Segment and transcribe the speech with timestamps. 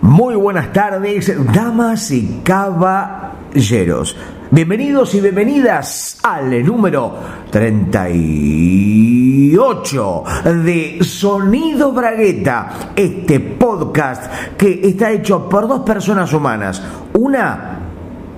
[0.00, 4.16] Muy buenas tardes, damas y caballeros.
[4.48, 7.14] Bienvenidos y bienvenidas al número
[7.50, 10.24] 38
[10.64, 16.80] de Sonido Bragueta, este podcast que está hecho por dos personas humanas.
[17.14, 17.80] Una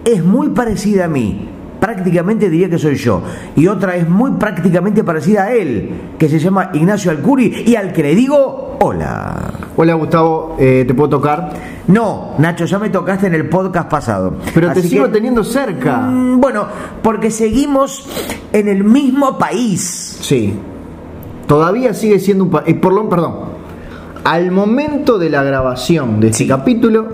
[0.03, 1.47] es muy parecida a mí,
[1.79, 3.23] prácticamente diría que soy yo,
[3.55, 7.93] y otra es muy prácticamente parecida a él, que se llama Ignacio Alcuri, y al
[7.93, 9.60] que le digo hola.
[9.83, 11.55] Hola Gustavo, eh, ¿te puedo tocar?
[11.87, 14.35] No, Nacho, ya me tocaste en el podcast pasado.
[14.53, 15.97] Pero te sigo que- teniendo cerca.
[16.03, 16.67] Mm, Bueno,
[17.03, 18.07] porque seguimos
[18.53, 20.19] en el mismo país.
[20.21, 20.53] Sí.
[21.47, 22.77] Todavía sigue siendo un país.
[22.77, 23.37] por lo perdón.
[24.23, 27.07] Al momento de la grabación de este capítulo,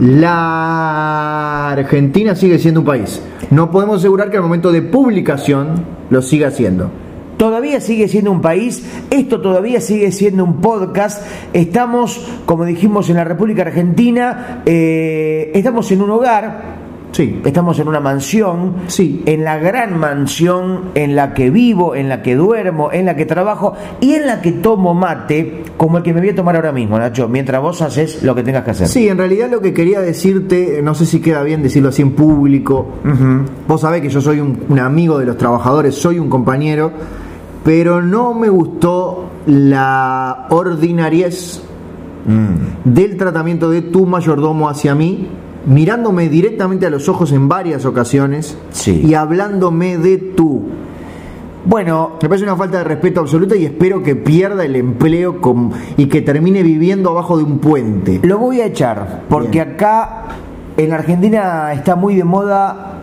[0.00, 3.20] la Argentina sigue siendo un país.
[3.50, 6.90] No podemos asegurar que al momento de publicación lo siga siendo.
[7.38, 11.24] Todavía sigue siendo un país, esto todavía sigue siendo un podcast.
[11.52, 16.78] Estamos, como dijimos, en la República Argentina, eh, estamos en un hogar,
[17.12, 17.40] Sí.
[17.44, 19.22] estamos en una mansión, Sí.
[19.24, 23.24] en la gran mansión en la que vivo, en la que duermo, en la que
[23.24, 26.72] trabajo y en la que tomo mate, como el que me voy a tomar ahora
[26.72, 28.88] mismo, Nacho, mientras vos haces lo que tengas que hacer.
[28.88, 32.10] Sí, en realidad lo que quería decirte, no sé si queda bien decirlo así en
[32.12, 32.86] público.
[33.68, 36.90] Vos sabés que yo soy un, un amigo de los trabajadores, soy un compañero,
[37.64, 41.62] pero no me gustó la ordinariez
[42.26, 42.92] Mm.
[42.92, 45.28] del tratamiento de tu mayordomo hacia mí,
[45.66, 49.02] mirándome directamente a los ojos en varias ocasiones Sí.
[49.06, 50.62] y hablándome de tú.
[51.64, 55.72] Bueno, Me parece una falta de respeto absoluta y espero que pierda el empleo con-
[55.96, 58.20] y que termine viviendo abajo de un puente.
[58.22, 59.70] Lo voy a echar, porque Bien.
[59.74, 60.22] acá
[60.76, 62.97] en la Argentina está muy de moda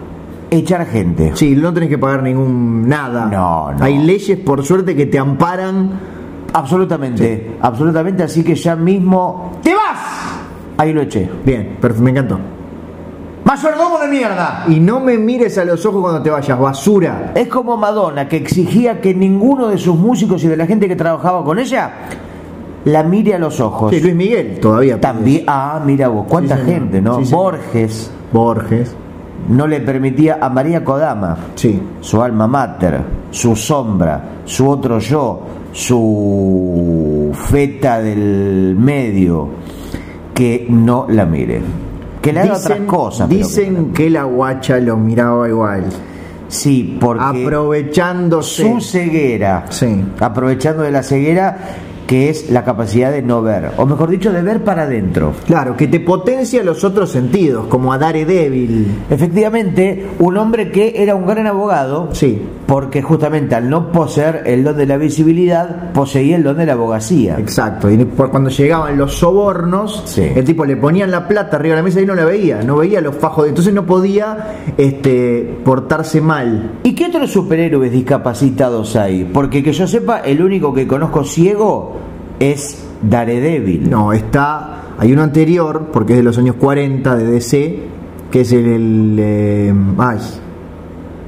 [0.60, 1.32] echar gente.
[1.36, 3.26] Sí, no tenés que pagar ningún nada.
[3.26, 3.84] No, no.
[3.84, 6.16] Hay leyes por suerte que te amparan.
[6.54, 9.60] Absolutamente, absolutamente, así que ya mismo...
[9.62, 10.40] ¡Te vas!
[10.78, 11.30] Ahí lo eché.
[11.44, 12.40] Bien, me encantó.
[13.44, 14.64] ¡Mayordomo de mierda!
[14.70, 17.34] Y no me mires a los ojos cuando te vayas, basura.
[17.36, 20.96] Es como Madonna, que exigía que ninguno de sus músicos y de la gente que
[20.96, 21.92] trabajaba con ella
[22.86, 23.92] la mire a los ojos.
[23.92, 25.02] Sí, Luis Miguel todavía.
[25.02, 27.24] También, ah, mira vos, cuánta Sí, gente, ¿no?
[27.24, 27.34] Sí.
[27.34, 28.96] Borges Borges.
[29.50, 31.80] No le permitía a María Kodama Sí.
[32.02, 33.02] su alma mater,
[33.32, 35.42] su sombra, su otro yo,
[35.74, 39.50] su feta del medio,
[40.34, 41.62] que no la mire.
[42.22, 43.28] Que le haga otras cosas.
[43.28, 45.86] pero que dicen que la guacha lo miraba igual.
[46.48, 48.64] sí, porque Aprovechándose.
[48.64, 50.04] su ceguera, Sí.
[50.20, 51.58] aprovechando de la ceguera,
[52.08, 55.34] que es la capacidad de no ver, o mejor dicho, de ver para adentro.
[55.46, 58.88] Claro, que te potencia los otros sentidos, como a Daredevil.
[59.10, 62.42] Efectivamente, un hombre que era un gran abogado, Sí.
[62.68, 66.74] Porque justamente al no poseer el don de la visibilidad, poseía el don de la
[66.74, 67.38] abogacía.
[67.38, 67.92] Exacto.
[67.92, 70.24] Y cuando llegaban los sobornos, Sí.
[70.36, 72.78] el tipo le ponían la plata arriba de la mesa y no la veía, no
[72.78, 73.44] veía los fajos.
[73.44, 76.80] de- Entonces no podía este, portarse mal.
[76.84, 79.26] ¿Y qué otros superhéroes discapacitados hay?
[79.26, 81.98] Porque que yo sepa, el único que conozco ciego
[82.40, 83.90] es Daredevil.
[83.90, 84.72] No, está.
[84.98, 87.80] Hay uno anterior, porque es de los años 40 de DC,
[88.32, 88.66] que es el.
[88.66, 90.18] el, eh, ay.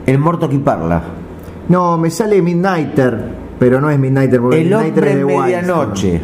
[0.08, 1.04] El Morto que parla.
[1.70, 3.20] No, me sale Midnighter,
[3.60, 6.22] pero no es Midnighter, porque El Midnighter hombre es de medianoche.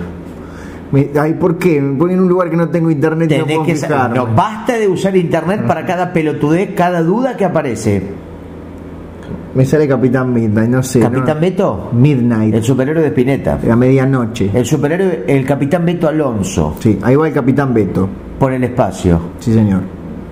[1.20, 1.82] Ay, ¿por qué?
[1.82, 4.16] Me ponen en un lugar que no tengo internet y no puedo que fijarme.
[4.16, 8.02] no, basta de usar internet para cada pelotudez, cada duda que aparece.
[9.56, 11.00] Me sale Capitán Midnight, no sé.
[11.00, 12.54] Capitán no- Beto, Midnight.
[12.56, 13.60] el superhéroe de Spinetta.
[13.72, 14.50] A medianoche.
[14.54, 18.08] El superhéroe, el Capitán Beto Alonso, Sí, ahí va el Capitán Beto.
[18.40, 19.20] por el espacio.
[19.40, 19.82] Sí, señor.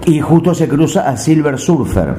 [0.05, 2.13] Y justo se cruza a Silver Surfer.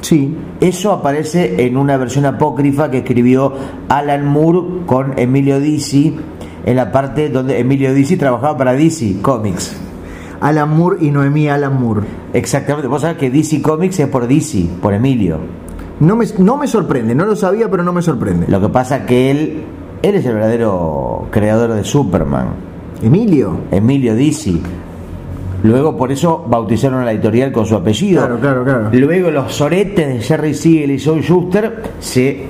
[0.00, 0.36] Sí.
[0.60, 3.52] Eso aparece en una versión apócrifa que escribió
[3.88, 6.16] Alan Moore con Emilio Dizzi,
[6.64, 9.76] en la parte donde Emilio Dizzi trabajaba para DC Comics.
[10.40, 12.02] Alan Moore y Noemí Alan Moore.
[12.32, 15.38] Exactamente, vos sabés que DC Comics es por DC, por Emilio.
[16.00, 18.46] No me, no me sorprende, no lo sabía, pero no me sorprende.
[18.48, 19.62] Lo que pasa que él,
[20.02, 22.50] él es el verdadero creador de Superman,
[23.02, 23.58] Emilio.
[23.72, 24.62] Emilio Dizzi.
[25.62, 28.20] Luego por eso bautizaron a la editorial con su apellido.
[28.20, 28.90] Claro, claro, claro.
[28.92, 32.44] Luego los soretes de Jerry Siegel y Joe Schuster se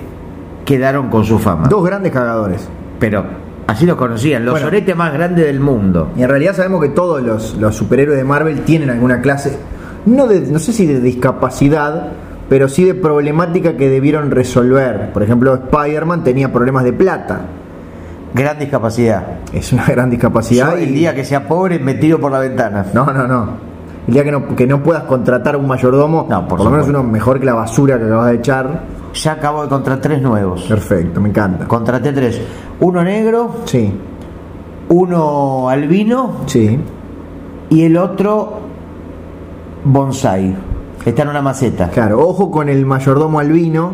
[0.65, 1.69] quedaron con su fama.
[1.69, 2.69] Dos grandes cagadores.
[2.99, 3.25] Pero
[3.67, 4.67] así los conocían, los Bueno.
[4.67, 6.11] soretes más grandes del mundo.
[6.17, 9.57] Y en realidad sabemos que todos los, los superhéroes de Marvel tienen alguna clase,
[10.05, 12.13] no, de, no sé si de discapacidad,
[12.49, 15.11] pero sí de problemática que debieron resolver.
[15.13, 17.41] Por ejemplo, Spider-Man tenía problemas de plata.
[18.35, 19.25] Gran discapacidad.
[19.53, 20.73] Es una gran discapacidad.
[20.73, 22.85] Yo, el y- día que sea pobre me tiro por la ventana.
[22.93, 23.69] No, no, no.
[24.07, 26.71] El día que no, que no puedas contratar a un mayordomo, No, por por, lo
[26.71, 28.83] menos uno mejor que la basura que acabas de echar.
[29.15, 30.63] Ya acabo de contratar tres nuevos.
[30.63, 31.67] Perfecto, me encanta.
[31.67, 32.41] Contraté tres.
[32.81, 33.93] Uno negro, Sí,
[34.91, 36.79] uno albino sí.
[37.71, 38.61] y el otro
[39.85, 40.55] bonsai.
[41.05, 41.89] Está en una maceta.
[41.89, 43.93] Claro, ojo con el mayordomo albino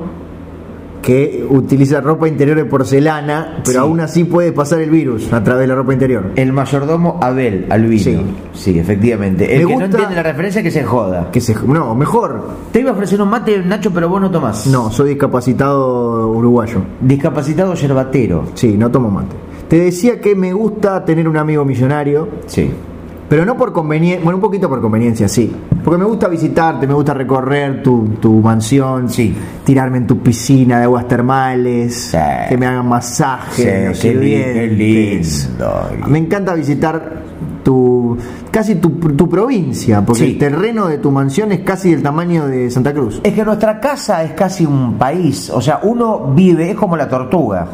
[1.05, 3.77] que utiliza ropa interior de porcelana, pero Sí.
[3.79, 6.31] aún así puede pasar el virus a través de la ropa interior.
[6.37, 8.03] El mayordomo Abel Albino.
[8.03, 8.21] Sí.
[8.55, 9.45] Sí, efectivamente.
[9.55, 11.31] El Me que no gusta- entiende la referencia que se joda.
[11.31, 12.49] Que se, no, mejor.
[12.73, 14.67] Te iba a ofrecer un mate, Nacho, pero vos no tomás.
[14.67, 16.79] No, soy discapacitado uruguayo.
[17.01, 18.45] Discapacitado yerbatero.
[18.55, 19.37] Sí, no tomo mate.
[19.69, 22.71] Te decía que me gusta tener un amigo millonario, Sí.
[23.29, 25.51] Pero no por conveniencia, bueno, un poquito por conveniencia, sí.
[25.83, 29.35] Porque me gusta visitarte, me gusta recorrer tu, tu mansión, Sí.
[29.65, 32.19] tirarme en tu piscina de aguas termales, Sí.
[32.49, 35.89] que me hagan masajes, Sí, qué lindo.
[36.09, 37.23] Me encanta visitar
[37.63, 38.17] tu
[38.51, 40.33] casi tu, tu provincia, porque Sí.
[40.33, 43.21] el terreno de tu mansión es casi del tamaño de Santa Cruz.
[43.25, 45.51] Es que nuestra casa es casi un país.
[45.51, 47.67] O sea, uno vive, es como la tortuga.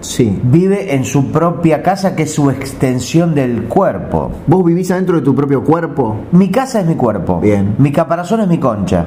[0.00, 0.38] Sí.
[0.44, 4.30] Vive en su propia casa, que es su extensión del cuerpo.
[4.46, 6.16] ¿Vos vivís adentro de tu propio cuerpo?
[6.32, 7.40] Mi casa es mi cuerpo.
[7.40, 7.74] Bien.
[7.78, 9.04] Mi caparazón es mi concha.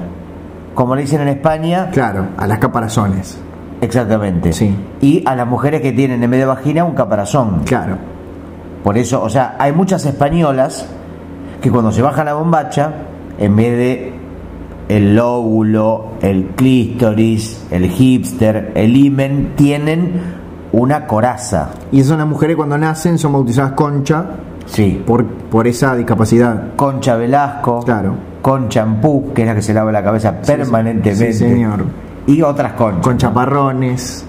[0.73, 3.37] Como le dicen en España, Claro, a las caparazones.
[3.81, 4.53] exactamente.
[4.53, 4.73] Sí.
[5.01, 7.61] Y a las mujeres que tienen en vez de vagina un caparazón.
[7.65, 7.97] Claro.
[8.83, 10.87] Por eso, o sea, hay muchas españolas
[11.61, 12.91] que cuando se baja la bombacha,
[13.37, 14.13] en vez de
[14.89, 20.40] el lóbulo, el clítoris, el hipster, el himen, tienen
[20.73, 21.69] una coraza.
[21.91, 24.25] Y esas son las mujeres cuando nacen son bautizadas Concha
[24.65, 25.03] Sí.
[25.05, 26.75] por, por esa discapacidad.
[26.75, 27.81] Concha Velasco.
[27.83, 28.15] Claro.
[28.41, 30.47] Con champú, que es la que se lava la cabeza sí.
[30.51, 31.33] permanentemente.
[31.33, 31.83] Sí, señor.
[32.27, 33.03] Y otras conchas.
[33.03, 34.25] Con chaparrones.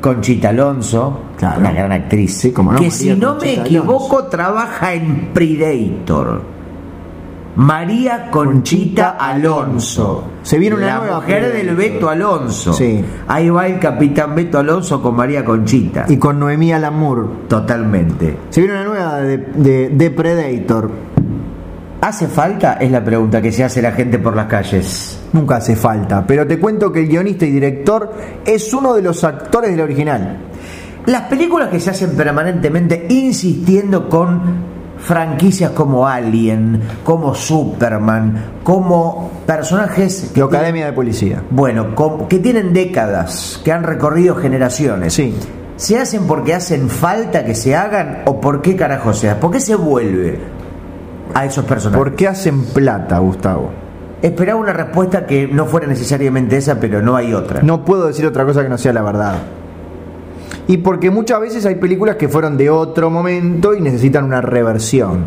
[0.00, 1.58] Conchita Alonso, Claro.
[1.60, 2.36] una gran actriz.
[2.38, 6.42] Sí, cómo no, que María si no Conchita me equivoco, trabaja en Predator.
[7.58, 10.22] María Conchita Alonso.
[10.42, 12.72] Se viene una la nueva mujer del Beto Alonso.
[12.72, 13.04] Sí.
[13.26, 16.04] Ahí va el capitán Beto Alonso con María Conchita.
[16.08, 17.48] Y con Noemí Alamur.
[17.48, 18.36] Totalmente.
[18.50, 20.88] Se viene una nueva de, de, de Predator.
[22.00, 22.74] ¿Hace falta?
[22.74, 25.18] Es la pregunta que se hace la gente por las calles.
[25.32, 26.24] Nunca hace falta.
[26.24, 28.14] Pero te cuento que el guionista y director
[28.46, 30.36] es uno de los actores del original.
[31.06, 40.32] Las películas que se hacen permanentemente insistiendo con franquicias como Alien, como Superman, como personajes
[40.34, 41.42] La Academia de Policía.
[41.50, 41.94] bueno,
[42.28, 45.14] que tienen décadas, que han recorrido generaciones.
[45.14, 45.34] Sí.
[45.76, 49.40] ¿Se hacen porque hacen falta que se hagan o por qué carajo se hace?
[49.40, 50.38] ¿Por qué se vuelve
[51.34, 51.98] a esos personajes?
[51.98, 53.70] ¿Por qué hacen plata, Gustavo?
[54.20, 57.62] Esperaba una respuesta que no fuera necesariamente esa, pero no hay otra.
[57.62, 59.34] No puedo decir otra cosa que no sea la verdad.
[60.68, 65.24] Y porque muchas veces hay películas que fueron de otro momento y necesitan una reversión.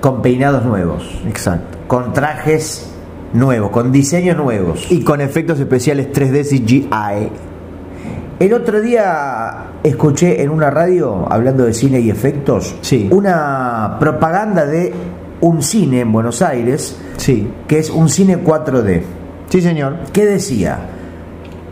[0.00, 1.76] Con peinados nuevos, Exacto.
[1.88, 2.88] con trajes
[3.32, 4.90] nuevos, con diseños nuevos.
[4.90, 7.28] Y con efectos especiales 3D CGI.
[8.38, 13.08] El otro día escuché en una radio, hablando de cine y efectos, Sí.
[13.10, 14.92] una propaganda de
[15.40, 17.50] un cine en Buenos Aires, Sí.
[17.66, 19.02] que es un cine 4D,
[19.48, 19.96] Sí, señor.
[20.12, 20.78] que decía,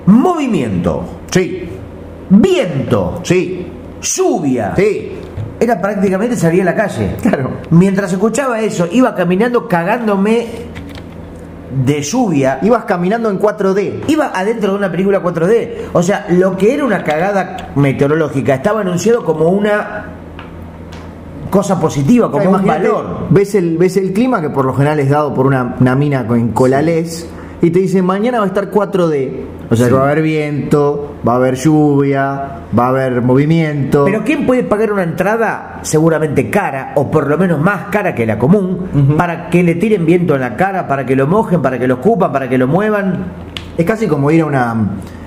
[0.06, 1.04] movimiento,
[1.36, 1.68] Sí.
[2.30, 3.66] viento, Sí.
[4.00, 4.72] lluvia.
[4.74, 5.12] Sí.
[5.60, 7.16] Era prácticamente salir a la calle.
[7.22, 7.50] Claro.
[7.70, 10.46] Mientras escuchaba eso, iba caminando cagándome
[11.84, 12.58] de lluvia.
[12.62, 14.04] Ibas caminando en 4D.
[14.08, 15.88] Iba adentro de una película 4D.
[15.92, 20.06] O sea, lo que era una cagada meteorológica estaba anunciado como una
[21.50, 23.26] cosa positiva, como un valor.
[23.30, 26.26] Ves el, ves el clima que por lo general es dado por una, una mina
[26.26, 27.28] con colalés
[27.62, 29.44] y te dice mañana va a estar 4D.
[29.68, 29.90] O sea Sí.
[29.92, 34.04] que va a haber viento, va a haber lluvia, va a haber movimiento.
[34.04, 38.26] Pero ¿quién puede pagar una entrada seguramente cara, o por lo menos más cara que
[38.26, 41.78] la común, para que le tiren viento en la cara, para que lo mojen, para
[41.80, 43.24] que lo escupan, para que lo muevan?
[43.76, 44.76] Es casi como ir a una,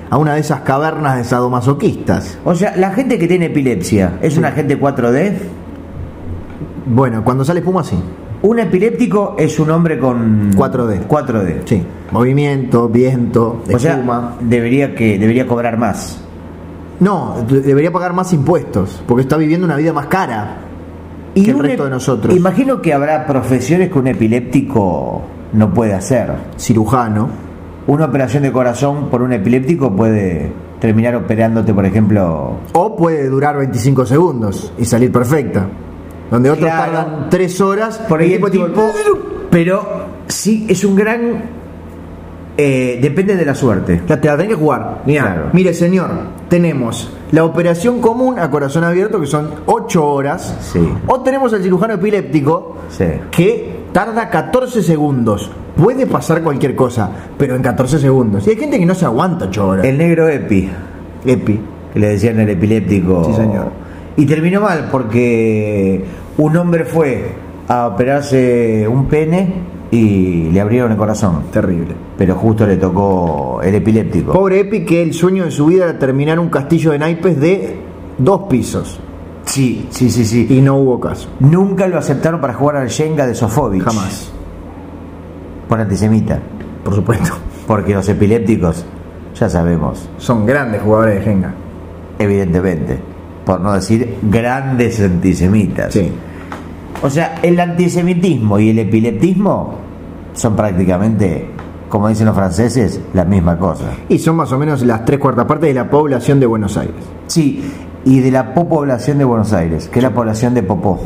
[0.09, 2.39] a una de esas cavernas de sadomasoquistas.
[2.45, 4.39] O sea, la gente que tiene epilepsia, ¿es Sí.
[4.39, 5.33] una gente 4D?
[6.85, 7.97] Bueno, cuando sale espuma, sí.
[8.41, 11.07] Un epiléptico es un hombre con 4D.
[11.07, 11.55] 4D.
[11.65, 11.83] Sí.
[12.11, 14.35] Movimiento, viento, O sea, espuma.
[14.39, 16.23] debería que debería cobrar más.
[17.01, 20.57] No, de- debería pagar más impuestos, porque está viviendo una vida más cara
[21.35, 22.35] que el resto de nosotros.
[22.35, 25.21] Imagino que habrá profesiones que un epiléptico
[25.53, 26.31] no puede hacer.
[26.57, 27.29] Cirujano.
[27.87, 32.53] Una operación de corazón por un epiléptico puede terminar operándote, por ejemplo.
[32.73, 35.67] O puede durar 25 segundos y salir perfecta.
[36.31, 36.91] Donde otros Claro.
[36.91, 37.97] tardan 3 horas.
[38.07, 38.71] Por ahí el tipo, tipo,
[39.49, 41.59] pero sí es un gran
[42.61, 44.01] eh, depende de la suerte.
[44.05, 45.01] Ya te la tenés que jugar.
[45.05, 45.43] Mirá, Claro.
[45.53, 46.09] Mire, señor,
[46.49, 50.57] tenemos la operación común a corazón abierto, que son 8 horas.
[50.59, 50.79] Sí.
[51.07, 53.05] O tenemos el cirujano epiléptico, Sí.
[53.31, 55.49] que tarda 14 segundos.
[55.77, 58.45] Puede pasar cualquier cosa, pero en 14 segundos.
[58.45, 59.85] Y hay gente que no se aguanta 8 horas.
[59.85, 60.69] El negro Epi,
[61.25, 61.59] Epi.
[61.93, 63.23] que le decían el epiléptico.
[63.23, 63.69] Sí, señor.
[64.17, 66.03] Y terminó mal porque
[66.37, 67.31] Un hombre fue
[67.67, 69.53] a operarse un pene
[69.91, 71.43] y le abrieron el corazón.
[71.51, 71.93] Terrible.
[72.17, 74.33] Pero justo le tocó el epiléptico.
[74.33, 77.75] Pobre Epi que el sueño de su vida era terminar un castillo de naipes de
[78.17, 78.99] dos pisos.
[79.45, 80.47] Sí, sí, sí, sí.
[80.49, 81.29] Y no hubo caso.
[81.39, 83.81] Nunca lo aceptaron para jugar al Shenga de Sofovich.
[83.83, 84.31] Jamás.
[85.67, 86.39] Por antisemita.
[86.83, 87.33] Por supuesto.
[87.67, 88.85] Porque los epilépticos,
[89.35, 91.53] ya sabemos, Son grandes jugadores de Jenga.
[92.17, 92.99] evidentemente.
[93.49, 95.91] Por no decir grandes antisemitas.
[95.91, 96.11] Sí.
[97.01, 99.73] O sea, el antisemitismo y el epileptismo
[100.33, 101.49] son prácticamente,
[101.89, 103.85] como dicen los franceses, la misma cosa.
[104.07, 106.93] Y son más o menos las tres cuartas partes de la población de Buenos Aires.
[107.25, 107.73] Sí,
[108.05, 110.99] y de la población de Buenos Aires, que es la población de Popó,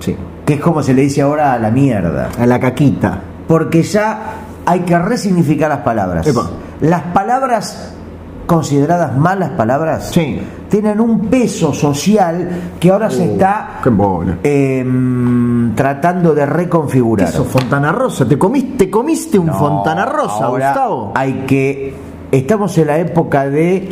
[0.00, 0.16] Sí.
[0.44, 2.30] que es como se le dice ahora a la mierda.
[2.36, 3.20] A la caquita.
[3.46, 4.34] Porque ya
[4.66, 6.26] hay que resignificar las palabras.
[6.26, 6.50] Epa.
[6.80, 7.93] Las palabras
[8.46, 10.40] consideradas malas palabras Sí.
[10.68, 12.48] tienen un peso social
[12.80, 14.38] que ahora se está Qué bola.
[14.42, 17.28] em, tratando de reconfigurar.
[17.28, 18.26] Eso, Fontana Rosa.
[18.26, 21.12] ¿Te comiste, te comiste un No, Fontana Rosa, ahora Gustavo?
[21.14, 21.94] Hay que.
[22.30, 23.88] Estamos en la época de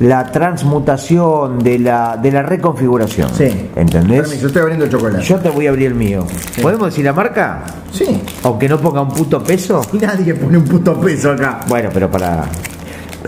[0.00, 3.28] la transmutación, de la, de la reconfiguración.
[3.34, 3.68] Sí.
[3.74, 4.22] ¿Entendés?
[4.22, 5.22] Permiso, estoy abriendo chocolate.
[5.24, 6.24] Yo te voy a abrir el mío.
[6.62, 7.62] ¿Podemos decir la marca?
[7.92, 8.20] Sí.
[8.44, 9.80] Aunque no ponga un puto peso.
[10.00, 11.60] Nadie pone un puto peso acá.
[11.68, 12.44] Bueno, pero para.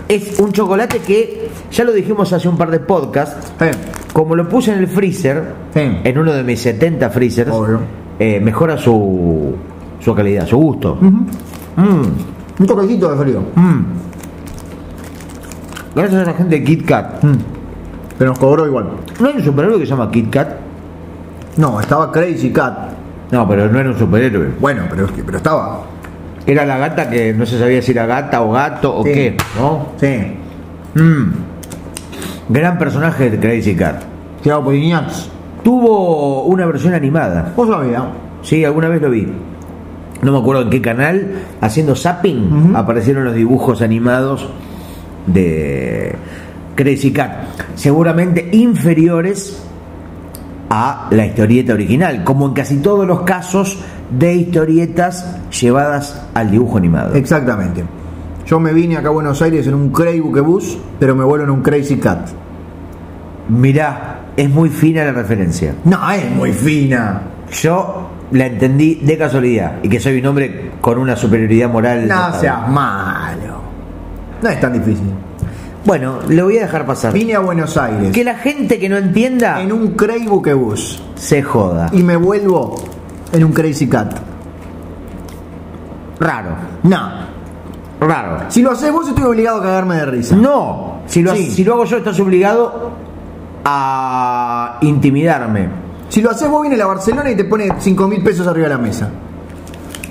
[0.07, 3.51] Es un chocolate que ya lo dijimos hace un par de podcasts.
[3.59, 3.65] Sí.
[4.13, 5.43] Como lo puse en el freezer,
[5.73, 5.81] Sí.
[6.03, 7.51] en uno de mis 70 freezers,
[8.19, 9.55] eh, mejora su,
[9.99, 10.95] su calidad, su gusto.
[11.01, 11.25] Mm,
[12.59, 13.39] Un toquecito de frío.
[13.55, 13.79] mm.
[15.95, 17.21] Gracias a la gente de Kit Kat.
[18.17, 18.85] Pero nos cobró igual.
[19.19, 20.49] ¿No hay un superhéroe que se llama Kit Kat?
[21.57, 22.91] No, estaba Crazy Cat.
[23.31, 24.51] No, pero no era un superhéroe.
[24.59, 25.81] Bueno, pero, es que- pero estaba.
[26.45, 29.11] Era la gata que no se sabía si era gata o gato o Sí.
[29.13, 29.87] qué, ¿no?
[29.99, 30.99] Sí.
[30.99, 31.31] Mm.
[32.49, 34.03] Gran personaje de Crazy Cat.
[34.41, 35.29] Tiago Poliñacs.
[35.63, 37.53] Tuvo una versión animada.
[37.55, 38.03] Vos sabías.
[38.41, 39.27] Sí, alguna vez lo vi.
[40.23, 41.31] No me acuerdo en qué canal,
[41.61, 44.47] haciendo zapping, aparecieron los dibujos animados
[45.27, 46.15] de
[46.75, 47.31] Crazy Cat.
[47.75, 49.63] Seguramente inferiores
[50.69, 53.79] a la historieta original, como en casi todos los casos
[54.17, 57.15] de historietas llevadas al dibujo animado.
[57.15, 57.83] Exactamente.
[58.45, 61.51] Yo me vine acá a Buenos Aires en un Cray Buquebus, pero me vuelvo en
[61.51, 62.27] un Crazy Cat.
[63.49, 65.75] Mirá, es muy fina la referencia.
[65.85, 67.21] No, es muy fina.
[67.51, 72.07] Yo la entendí de casualidad y que soy un hombre con una superioridad moral.
[72.07, 73.61] No seas malo.
[74.41, 75.07] No es tan difícil.
[75.85, 77.11] Bueno, lo voy a dejar pasar.
[77.11, 81.41] Vine a Buenos Aires Que la gente que no entienda en un Cray Buquebus se
[81.41, 81.89] joda.
[81.91, 82.75] y me vuelvo
[83.31, 84.13] en un Crazy Cat.
[86.19, 86.49] Raro,
[86.83, 87.09] No.
[87.99, 88.45] raro.
[88.49, 90.35] Si lo haces vos estoy obligado a cagarme de risa.
[90.35, 91.49] No, si lo, Sí.
[91.51, 92.91] si lo hago yo estás obligado
[93.65, 95.69] a intimidarme.
[96.09, 98.73] Si lo haces vos viene la Barcelona y te pone 5 mil pesos arriba de
[98.75, 99.09] la mesa.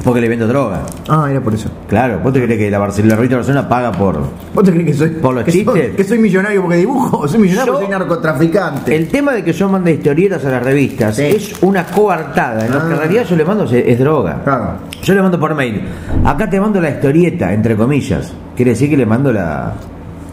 [0.02, 0.80] Porque le vendo droga.
[1.08, 1.68] Ah, era por eso.
[1.86, 4.18] Claro, ¿vos te crees que la Barcelona, la revista Barcelona paga por...
[4.54, 5.74] ¿Vos te crees que soy, ¿Por los que chistes?
[5.74, 7.28] soy, que soy millonario porque dibujo?
[7.28, 8.96] Soy millonario Yo- porque soy narcotraficante.
[8.96, 11.24] El tema de que yo mande historietas a las revistas Sí.
[11.24, 12.64] es una coartada.
[12.64, 12.96] En lo que en Ah.
[12.96, 14.40] realidad yo le mando es, es droga.
[14.42, 14.70] Claro.
[15.02, 15.82] Yo le mando por mail.
[16.24, 18.32] Acá te mando la historieta, entre comillas.
[18.56, 19.74] Quiere decir que le mando la,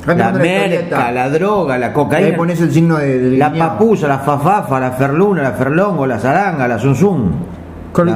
[0.05, 4.19] la merca, la droga, la Ahí cocaína, pones el signo de, de la papusa, la
[4.19, 7.56] fafafa, la ferluna, la ferlongo, la zaranga, la zunzun.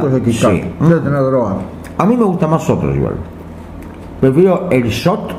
[0.08, 0.52] Es el Kit Kat.
[0.52, 0.64] sí.
[0.82, 1.56] Debe tener droga.
[1.98, 3.14] A mí me gusta más otros igual.
[4.20, 5.34] Prefiero el shot.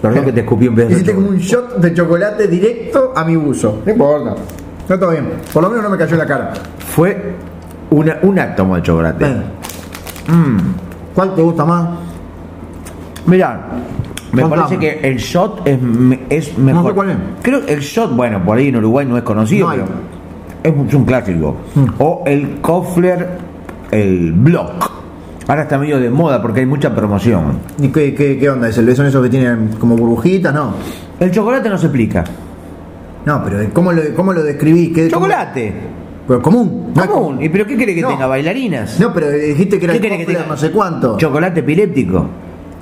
[0.00, 0.88] Perdón que te escupí un pedazo.
[0.90, 3.82] de Hiciste como un shot de chocolate directo a mi buzo.
[3.86, 4.34] No importa.
[4.80, 5.28] Está todo bien.
[5.52, 6.52] Por lo menos no me cayó en la cara.
[6.78, 7.34] Fue
[7.90, 9.24] una, un átomo de chocolate.
[9.26, 9.42] Eh,
[10.28, 10.58] Mm.
[11.16, 11.88] ¿Cuál te gusta más?
[13.26, 13.60] Mirá,
[14.32, 14.62] me Contame.
[14.62, 15.78] parece que el shot es,
[16.30, 16.90] es mejor.
[16.90, 17.16] sé cuál es.
[17.42, 19.84] Creo que el shot, bueno, por ahí en Uruguay no es conocido, No pero
[20.62, 21.56] es un, clásico.
[21.74, 21.86] Mm.
[21.98, 23.28] O el Kofler,
[23.90, 24.90] el Block.
[25.48, 27.58] Ahora está medio de moda porque hay mucha promoción.
[27.80, 28.68] ¿Y qué, qué, qué onda?
[28.68, 30.54] ¿Es el son esos que tienen como burbujitas?
[30.54, 30.74] No.
[31.18, 32.24] El chocolate no se explica.
[33.24, 34.94] No, pero ¿cómo lo, cómo lo describís?
[34.94, 35.72] ¿Qué, Chocolate.
[36.26, 36.92] Pero común.
[36.94, 37.42] No Común.
[37.42, 38.08] ¿Y pero qué quiere que No.
[38.08, 38.26] tenga?
[38.26, 38.98] ¿Bailarinas?
[39.00, 40.46] No, pero dijiste que era ¿Qué que tenga?
[40.48, 41.16] no sé cuánto.
[41.16, 42.26] Chocolate epiléptico.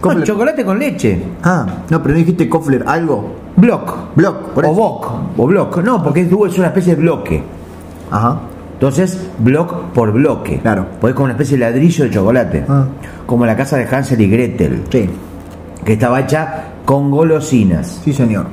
[0.02, 1.18] No, chocolate con leche.
[1.42, 3.34] ah, no, pero no dijiste Kofler algo.
[3.56, 4.14] Block.
[4.14, 4.76] Block, por o eso.
[4.76, 5.12] Bock.
[5.36, 5.78] O Block.
[5.82, 7.42] No, porque es una especie de bloque.
[8.10, 8.40] Ajá.
[8.74, 10.58] Entonces, block por bloque.
[10.60, 10.86] Claro.
[11.00, 12.64] Pues es como una especie de ladrillo de chocolate.
[12.68, 12.84] Ah.
[13.26, 15.08] Como la casa de Hansel y Gretel, Sí,
[15.84, 18.00] que estaba hecha con golosinas.
[18.04, 18.46] sí señor.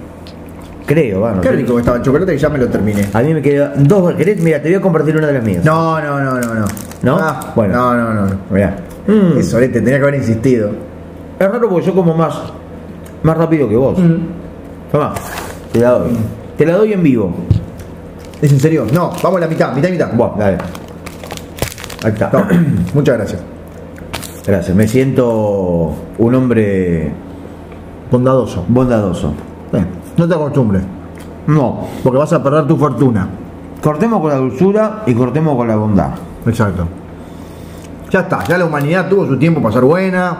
[0.86, 1.42] Creo, bueno.
[1.42, 3.08] Qué rico que estaba el chocolate que ya me lo terminé.
[3.14, 4.14] A mí me quedan dos.
[4.16, 4.42] ¿querés?
[4.42, 5.66] Mira, te voy a compartir una de las mías.
[5.66, 6.66] No, no, no, no, no.
[7.04, 7.18] ¿No?
[7.20, 7.74] Ah, Bueno.
[7.74, 8.26] No, no, no.
[8.28, 8.36] no.
[8.50, 8.76] Mirá.
[9.08, 9.36] Mm.
[9.36, 10.70] Qué sorete, tenía que haber insistido.
[11.40, 12.36] Es raro porque yo como más,
[13.24, 13.98] más rápido que vos.
[14.00, 14.16] Mm.
[14.92, 15.14] Toma,
[15.74, 16.12] te la doy.
[16.58, 17.34] Te la doy en vivo.
[18.42, 18.86] ¿Es en serio?
[18.94, 20.10] No, vamos a la mitad, mitad y mitad.
[20.14, 20.58] Bueno, dale.
[22.04, 22.30] Ahí está.
[22.32, 22.46] No,
[22.94, 23.42] muchas gracias.
[24.46, 24.76] Gracias.
[24.76, 27.12] Me siento un hombre
[28.12, 28.64] Bondadoso.
[28.68, 29.34] bondadoso.
[29.74, 29.84] Eh,
[30.16, 30.84] no te acostumbres,
[31.48, 31.88] No.
[32.04, 33.28] porque vas a perder tu fortuna.
[33.82, 36.10] Cortemos con la dulzura y cortemos con la bondad.
[36.46, 36.88] Exacto.
[38.10, 40.38] Ya está, ya la humanidad tuvo su tiempo para ser buena,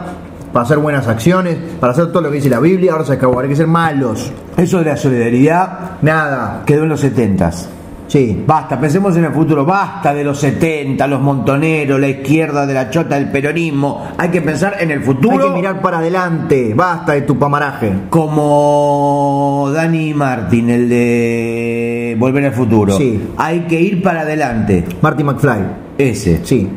[0.52, 3.38] para hacer buenas acciones, para hacer todo lo que dice la Biblia, ahora se acabó,
[3.40, 4.32] hay que ser malos.
[4.56, 6.62] Eso de la solidaridad Nada.
[6.64, 7.68] quedó en los setentas.
[8.08, 8.42] Sí.
[8.46, 12.88] Basta, pensemos en el futuro, basta de los 70, los montoneros, la izquierda de la
[12.90, 14.08] chota, el peronismo.
[14.16, 17.92] Hay que pensar en el futuro Hay que mirar para adelante, basta de tu pamaraje.
[18.08, 22.96] como Danny Martin, el de Volver al Futuro.
[22.96, 23.28] Sí.
[23.36, 24.84] Hay que ir para adelante.
[25.02, 25.60] Marty McFly.
[25.98, 26.40] Ese.
[26.44, 26.68] Sí,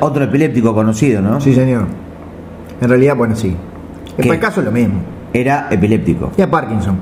[0.00, 1.40] Otro epiléptico conocido, ¿no?
[1.40, 1.86] sí señor.
[2.80, 3.54] En realidad, bueno, sí.
[4.18, 4.94] En el caso es lo mismo.
[5.32, 6.98] Era epiléptico Y a Parkinson.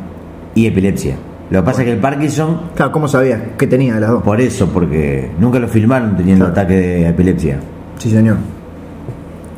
[0.54, 1.16] y epilepsia.
[1.52, 4.22] Lo que pasa es que el Parkinson, Claro, ¿cómo sabías que tenía de las dos?
[4.22, 6.60] por eso, porque nunca lo filmaron teniendo Claro.
[6.60, 7.58] ataque de epilepsia.
[7.98, 8.36] Sí, señor.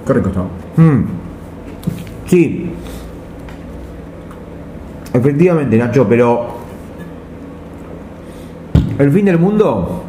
[0.04, 0.46] Correcto, estaba.
[0.76, 1.04] Mm.
[2.26, 2.70] Sí.
[5.12, 6.48] Efectivamente, Nacho, pero
[8.98, 10.02] el fin del mundo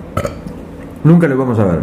[1.03, 1.79] nunca lo vamos a ver.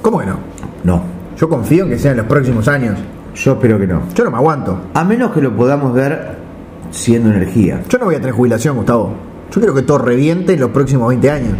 [0.00, 0.36] ¿Cómo que no?
[0.84, 1.02] No.
[1.36, 2.96] Yo confío en que sea en los próximos años.
[3.34, 4.02] Yo espero que no.
[4.14, 4.78] Yo no me aguanto.
[4.94, 6.36] A menos que lo podamos ver
[6.92, 7.80] siendo energía.
[7.88, 9.31] Yo no voy a tener jubilación, Gustavo.
[9.52, 11.54] Yo quiero que todo reviente en los próximos 20 años.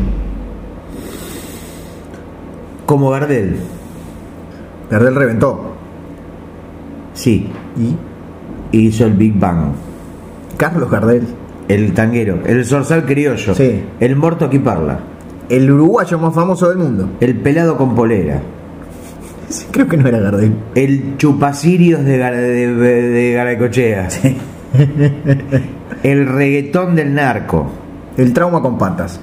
[2.87, 3.57] Como Gardel.
[4.91, 5.75] Gardel reventó.
[7.15, 7.49] Sí.
[7.77, 7.97] ¿Y?
[8.77, 9.73] Hizo el Big Bang.
[10.57, 11.23] Carlos Gardel.
[11.69, 12.39] El tanguero.
[12.47, 13.55] El zorzal criollo.
[13.55, 13.83] Sí.
[14.01, 14.99] El morto que parla.
[15.49, 17.11] El uruguayo más famoso del mundo.
[17.21, 18.41] El pelado con polera.
[19.49, 20.53] Sí, Creo que no era Gardel.
[20.75, 24.09] El chupacirios de, Gar- de, de, de Garacochea.
[26.03, 27.71] El reggaetón del narco.
[28.17, 29.21] El trauma con patas.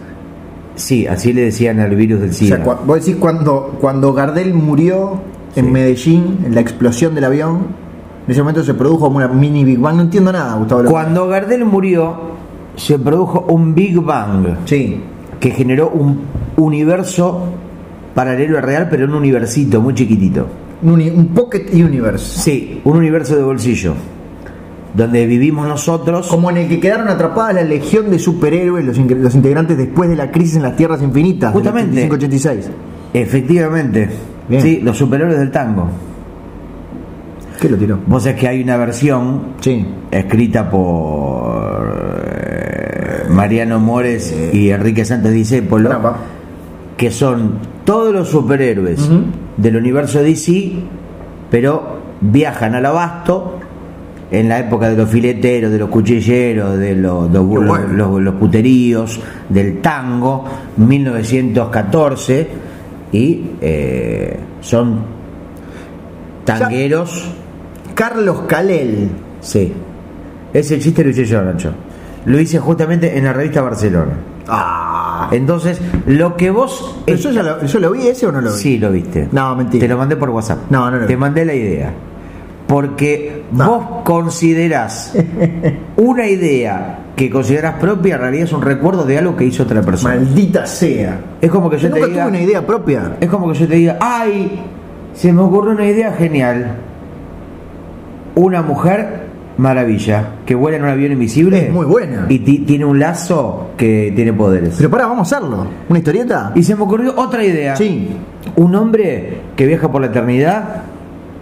[0.75, 2.55] Sí, así le decían al virus del O SIDA.
[2.58, 5.19] sea, cua- vos decís cuando, cuando Gardel murió
[5.55, 5.72] en Sí.
[5.72, 7.57] Medellín, en la explosión del avión,
[8.25, 9.96] en ese momento se produjo una mini Big Bang.
[9.98, 10.83] No entiendo nada, Gustavo.
[10.85, 12.16] Cuando Gardel murió,
[12.75, 15.01] se produjo un Big Bang Sí.
[15.40, 16.22] que generó un
[16.55, 17.46] universo
[18.16, 20.46] paralelo al real, pero un universito muy chiquitito.
[20.81, 22.40] Un, un Pocket Universe.
[22.40, 23.94] Sí, un universo de bolsillo.
[24.94, 26.28] Donde vivimos nosotros.
[26.28, 30.16] Como en el que quedaron atrapadas la legión de superhéroes, los, los integrantes después de
[30.16, 31.54] la crisis en las tierras infinitas.
[31.54, 32.10] Justamente.
[32.10, 32.64] 85-86.
[33.14, 34.10] Efectivamente.
[34.48, 34.62] Bien.
[34.62, 35.88] Sí, los superhéroes del tango.
[37.62, 38.00] ¿Qué lo tiró?
[38.08, 39.86] Vos sabés que hay una versión Sí.
[40.12, 45.92] escrita por eh, Mariano Mores y Enrique Santos Discépolo,
[46.96, 49.10] que son todos los superhéroes
[49.58, 50.72] del universo DC,
[51.52, 53.58] pero viajan al abasto
[54.31, 57.87] en la época de los fileteros, de los cuchilleros, de los, los, bueno.
[57.87, 60.46] los- los puteríos, del tango,
[60.77, 62.48] 1914,
[63.11, 65.00] y eh, son
[66.46, 67.33] tangueros.
[67.96, 69.09] Carlos Calel.
[69.42, 69.74] Sí.
[70.53, 71.72] Ese chiste lo hice yo, Nacho.
[72.25, 74.11] Lo hice justamente en la revista Barcelona.
[74.48, 75.29] Ah.
[75.31, 76.98] Entonces, lo que vos.
[77.05, 78.57] ¿Pero yo, ya lo, ¿Yo lo vi ese o no lo vi?
[78.57, 79.27] Sí, lo viste.
[79.31, 79.81] No, mentira.
[79.81, 80.59] Te lo mandé por WhatsApp.
[80.72, 81.20] No, no lo Te vi.
[81.20, 81.94] mandé la idea.
[82.70, 83.68] Porque No.
[83.68, 85.14] vos considerás
[85.98, 89.82] una idea que considerás propia, en realidad es un recuerdo de algo que hizo otra
[89.82, 90.16] persona.
[90.16, 91.20] Maldita sea.
[91.42, 92.24] Es como que yo Yo te nunca diga.
[92.25, 93.18] tuve una idea propia.
[93.20, 94.62] Es como que yo te diga, ¡ay!
[95.16, 96.75] Se me ocurrió una idea genial.
[98.36, 99.27] Una mujer
[99.58, 101.66] maravilla que vuela en un avión invisible.
[101.68, 102.25] Es muy buena.
[102.29, 104.75] Y ti- tiene un lazo que tiene poderes.
[104.77, 105.66] Pero pará, vamos a hacerlo.
[105.90, 106.51] ¿Una historieta?
[106.55, 107.75] y se me ocurrió otra idea.
[107.75, 108.10] Sí.
[108.55, 110.84] Un hombre que viaja por la eternidad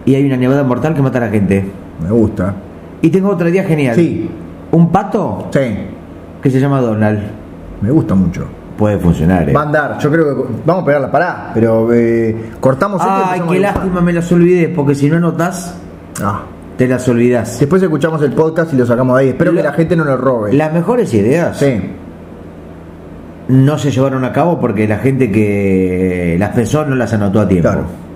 [0.07, 1.63] y hay una nevada mortal que mata a la gente.
[2.01, 2.53] Me gusta.
[3.01, 3.93] Y tengo otra idea genial.
[3.95, 4.29] Sí.
[4.71, 5.59] Un pato Sí.
[6.41, 7.19] que se llama Donald.
[7.81, 8.45] Me gusta mucho.
[8.77, 9.53] Puede funcionar, ¿eh?
[9.53, 9.97] Va a andar.
[9.99, 11.11] Yo creo que vamos a pegarla.
[11.11, 11.51] Pará.
[11.53, 15.77] Pero eh, cortamos esto y Ay, qué lástima, me las olvidé, porque si no anotás,
[16.23, 16.41] Ah.
[16.77, 17.59] te las olvidás.
[17.59, 19.29] Después escuchamos el podcast y lo sacamos de ahí.
[19.29, 20.53] Espero que la gente no lo robe.
[20.53, 21.81] Las mejores ideas Sí.
[23.49, 27.47] no se llevaron a cabo porque la gente que las pensó no las anotó a
[27.47, 27.69] tiempo.
[27.69, 28.06] Claro.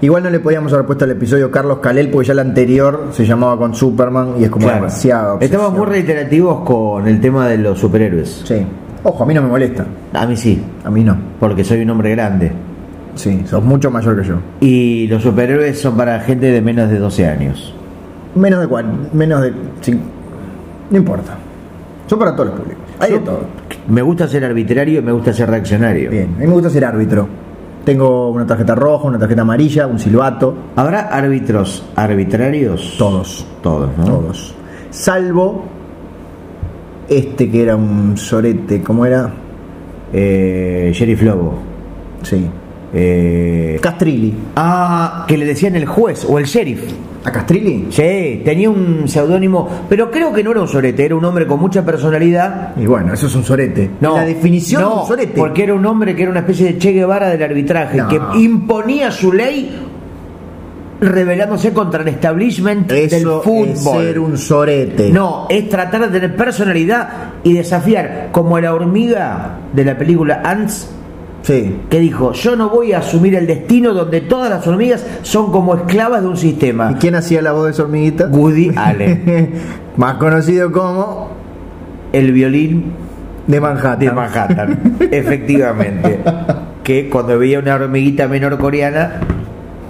[0.00, 3.26] Igual no le podíamos haber puesto el episodio Carlos Calel porque ya el anterior se
[3.26, 4.82] llamaba con Superman y es como Claro.
[4.82, 5.38] demasiado.
[5.40, 6.06] Estamos muy obsesión.
[6.06, 8.42] reiterativos con el tema de los superhéroes.
[8.44, 8.64] Sí.
[9.02, 9.84] Ojo, a mí no me molesta.
[10.12, 11.16] A mí sí, A mí no.
[11.40, 12.52] porque soy un hombre grande.
[13.16, 14.36] Sí, sos mucho mayor que yo.
[14.60, 17.74] Y los superhéroes son para gente de menos de 12 años.
[18.36, 19.52] Menos de cuál, menos de.
[20.90, 21.36] No importa.
[22.06, 22.84] Son para todos los públicos.
[23.00, 23.40] Hay de todo.
[23.88, 26.10] Me gusta ser arbitrario y me gusta ser reaccionario.
[26.10, 27.26] Bien, a mí me gusta ser árbitro.
[27.84, 30.54] Tengo una tarjeta roja, una tarjeta amarilla, un silbato.
[30.76, 32.96] ¿Habrá árbitros arbitrarios?
[32.98, 33.46] Todos.
[33.62, 34.04] Todos, ¿no?
[34.04, 34.54] Todos.
[34.90, 35.64] Salvo
[37.08, 39.32] este que era un sorete, ¿cómo era?
[40.12, 41.54] eh, Sheriff Lobo.
[42.22, 42.46] Sí.
[42.92, 44.34] Eh, Castrilli.
[44.56, 46.82] ah, que le decían el juez o el sheriff.
[47.24, 47.86] ¿A Castrilli?
[47.90, 51.58] Sí, tenía un seudónimo, pero creo que no era un sorete, era un hombre con
[51.60, 52.74] mucha personalidad.
[52.76, 53.90] Y bueno, eso es un sorete.
[54.00, 55.32] No, La definición no, de un sorete.
[55.36, 58.08] Porque era un hombre que era una especie de Che Guevara del arbitraje, No.
[58.08, 59.84] que imponía su ley
[61.00, 63.68] rebelándose contra el establishment del fútbol.
[63.68, 65.10] es ser un sorete.
[65.10, 67.08] No, es tratar de tener personalidad
[67.44, 70.90] y desafiar, como la hormiga de la película Ants,
[71.42, 71.76] Sí.
[71.88, 75.74] que dijo, yo no voy a asumir el destino donde todas las hormigas son como
[75.76, 76.96] esclavas de un ¿Y sistema.
[76.98, 78.26] quién hacía la voz de esa hormiguita?
[78.26, 79.52] Woody Allen,
[79.96, 81.28] Más conocido como
[82.12, 82.92] el violín
[83.46, 83.98] de Manhattan.
[84.00, 86.20] de Manhattan, efectivamente.
[86.82, 89.20] Que cuando veía una hormiguita menor coreana,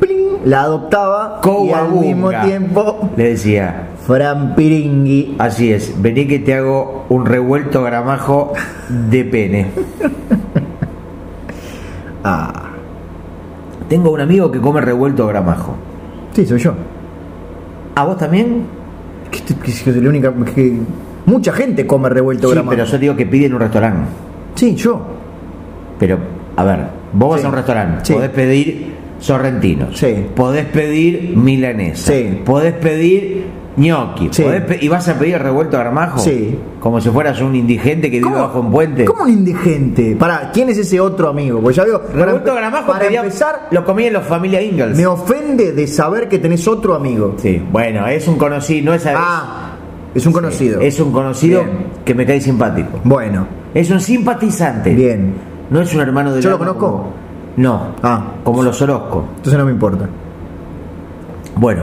[0.00, 5.36] Pling, la adoptaba y al mismo tiempo le decía, Fran Piringui.
[5.38, 8.52] así es, vení que te hago un revuelto gramajo
[8.88, 9.66] de pene.
[12.30, 12.52] Ah,
[13.88, 15.74] Tengo un amigo que come revuelto gramajo.
[16.34, 16.74] sí, soy yo.
[17.94, 18.64] ¿A vos también?
[19.30, 20.78] Que, que- que soy la única que
[21.24, 22.70] mucha gente come revuelto Sí, gramajo.
[22.70, 24.08] pero yo digo que pide en un restaurante.
[24.56, 25.00] Sí, yo.
[25.98, 26.18] Pero,
[26.56, 26.80] a ver,
[27.14, 28.12] vos vas a un restaurante, Sí.
[28.12, 30.26] podés pedir sorrentinos, Sí.
[30.36, 32.42] podés pedir milanesa, Sí.
[32.44, 33.46] podés pedir
[33.78, 34.44] gnocchi, Sí.
[34.80, 36.58] y vas a pedir el revuelto de gramajo, Sí.
[36.80, 39.04] como si fueras un indigente que vive bajo un puente.
[39.04, 40.16] ¿Cómo un indigente?
[40.16, 41.60] Para, ¿quién es ese otro amigo?
[41.60, 42.02] Pues ya veo.
[42.12, 44.96] Revuelto gramajo para pedía- empezar, lo comían los familia Ingalls.
[44.96, 47.34] me ofende de saber que tenés otro amigo.
[47.38, 49.70] Sí, bueno, es un conocido, no es a- Ah,
[50.14, 50.80] es un conocido.
[50.80, 51.76] Es un conocido Bien.
[52.04, 52.98] que me cae simpático.
[53.04, 54.94] Bueno, Es un simpatizante.
[54.94, 55.34] bien.
[55.70, 57.10] No es un hermano de ¿Yo lo conozco?
[57.58, 57.94] No.
[58.02, 58.24] Ah.
[58.42, 59.24] Como los Orozco.
[59.36, 60.08] Entonces no me importa.
[61.56, 61.82] Bueno.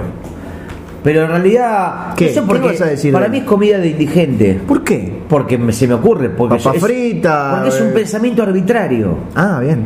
[1.05, 2.15] Pero en realidad.
[2.17, 2.25] ¿Qué?
[2.25, 4.59] no sé por ¿Qué vas a decir Para de- mí es comida de indigente.
[4.67, 5.21] ¿Por qué?
[5.29, 6.29] Porque me- se me ocurre.
[6.31, 7.91] Porque Papa es, frita, Porque es un eh.
[7.93, 9.15] pensamiento arbitrario.
[9.35, 9.85] Ah, bien.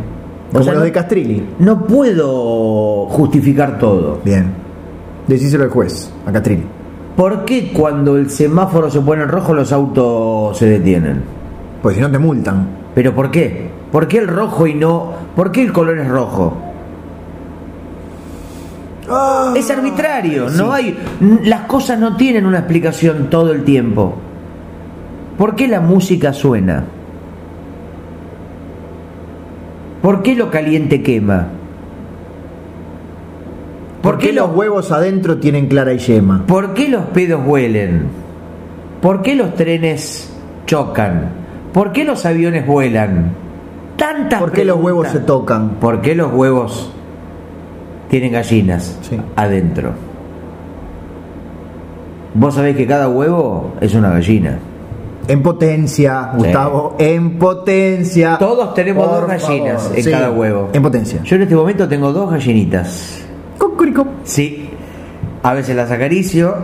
[0.49, 1.45] O Como sea, los no- de Castrilli.
[1.59, 4.19] No puedo justificar todo.
[4.23, 4.47] Bien.
[5.27, 6.63] Decíselo al juez, a Castrilli.
[7.15, 11.21] ¿Por qué cuando el semáforo se pone en rojo los autos se detienen?
[11.83, 12.65] Pues si no te multan.
[12.95, 13.69] ¿Pero por qué?
[13.91, 15.11] ¿Por qué el rojo y no.?
[15.35, 16.53] ¿Por qué el color es rojo?
[19.55, 20.97] Es arbitrario, no hay.
[21.43, 24.15] Las cosas no tienen una explicación todo el tiempo.
[25.37, 26.83] ¿Por qué la música suena?
[30.01, 31.47] ¿Por qué lo caliente quema?
[34.01, 36.45] ¿Por qué los huevos adentro tienen clara y yema?
[36.47, 38.07] ¿Por qué los pedos huelen?
[39.01, 40.33] ¿Por qué los trenes
[40.65, 41.29] chocan?
[41.73, 43.33] ¿Por qué los aviones vuelan?
[43.97, 45.71] Tantas ¿Por qué los huevos se tocan?
[45.81, 46.91] ¿Por qué los huevos
[48.09, 49.17] tienen gallinas Sí.
[49.35, 49.91] adentro?
[52.33, 54.59] Vos sabés que cada huevo es una gallina.
[55.27, 58.37] En potencia, Gustavo, en potencia.
[58.39, 59.97] Todos tenemos Por dos gallinas favor.
[59.97, 60.69] en Sí, cada huevo.
[60.73, 61.21] En potencia.
[61.23, 63.21] Yo en este momento tengo dos gallinitas.
[63.59, 64.05] Cucurico.
[64.23, 64.69] Sí.
[65.43, 66.55] A veces las acaricio,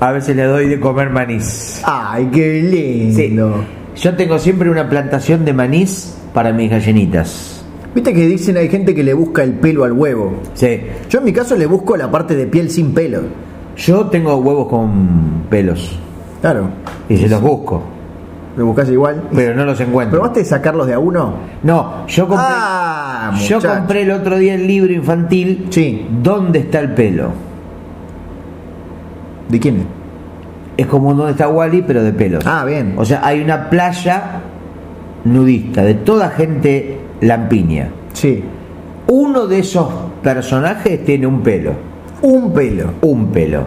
[0.00, 1.80] a veces le doy de comer manís.
[1.84, 3.28] Ay, qué Sí.
[3.28, 3.64] lindo.
[3.96, 7.57] Yo tengo siempre una plantación de manís para mis gallinitas.
[7.94, 10.34] Viste que dicen hay gente que le busca el pelo al huevo.
[10.54, 10.80] Sí.
[11.08, 13.22] Yo en mi caso le busco la parte de piel sin pelo.
[13.76, 15.98] Yo tengo huevos con pelos
[16.40, 16.68] Claro.
[17.08, 17.82] y se los busco,
[18.56, 19.22] ¿Lo buscas igual?
[19.34, 20.18] pero no los encuentro.
[20.18, 21.34] ¿Probaste de sacarlos de a uno?
[21.62, 26.06] No, yo compré, Ah, yo compré el otro día el libro infantil Sí.
[26.22, 27.30] ¿Dónde está el pelo?
[29.48, 29.86] ¿De quién es?
[30.76, 31.82] Es como ¿Dónde está Wally?
[31.86, 32.44] pero de pelos.
[32.46, 32.94] Ah, bien.
[32.96, 34.40] O sea, hay una playa
[35.24, 37.88] nudista de toda gente lampiña.
[38.12, 38.42] Sí.
[39.08, 39.88] Uno de esos
[40.22, 41.72] personajes tiene un pelo.
[42.22, 42.90] Un pelo.
[43.02, 43.62] Un pelo.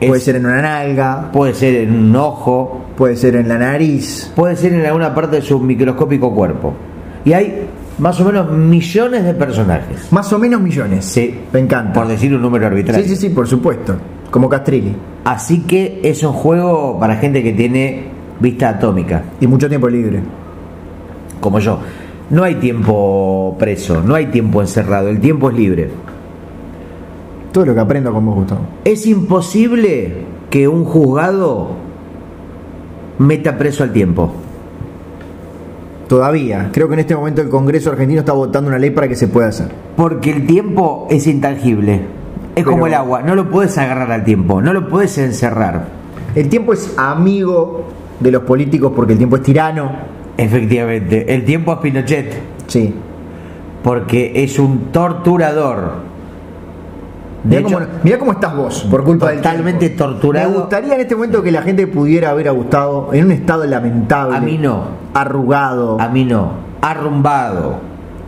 [0.00, 3.58] Puede Es- ser en una nalga, puede ser en un ojo, puede ser en la
[3.58, 4.32] nariz.
[4.34, 6.72] puede ser en alguna parte de su microscópico cuerpo.
[7.24, 7.66] Y hay
[7.98, 10.10] más o menos millones de personajes.
[10.10, 11.04] Más o menos millones.
[11.04, 11.38] Sí.
[11.52, 11.92] Me encanta.
[11.92, 13.04] Por decir un número arbitrario.
[13.04, 13.94] Sí, sí, sí, por supuesto.
[14.30, 14.96] Como Castrilli.
[15.24, 18.04] Así que es un juego para gente que tiene
[18.40, 20.20] vista atómica, Y mucho tiempo libre.
[21.40, 21.78] como yo.
[22.30, 25.90] No hay tiempo preso, no hay tiempo encerrado, el tiempo es libre.
[27.52, 28.60] Todo lo que aprendo con vos, Gustavo.
[28.84, 30.12] Es imposible
[30.48, 31.70] que un juzgado
[33.18, 34.32] meta preso al tiempo.
[36.08, 36.70] Todavía.
[36.72, 39.28] Creo que en este momento el Congreso argentino está votando una ley para que se
[39.28, 39.68] pueda hacer.
[39.96, 41.94] Porque el tiempo es intangible.
[41.94, 42.00] Es
[42.64, 45.84] Pero- como el agua, no lo puedes agarrar al tiempo, no lo puedes encerrar.
[46.34, 47.84] El tiempo es amigo
[48.18, 49.90] de los políticos porque el tiempo es tirano.
[50.42, 52.34] Efectivamente, el tiempo es Pinochet,
[52.66, 52.94] Sí.
[53.82, 56.08] porque es un torturador.
[57.42, 60.50] De Mirá, hecho, cómo, mirá cómo estás vos, por culpa totalmente del torturado.
[60.50, 63.64] Me gustaría en este momento que la gente pudiera ver a Gustavo en un estado
[63.66, 64.36] lamentable.
[64.36, 64.82] A mí no.
[65.14, 65.98] Arrugado.
[66.00, 66.52] a mí no.
[66.82, 67.76] arrumbado,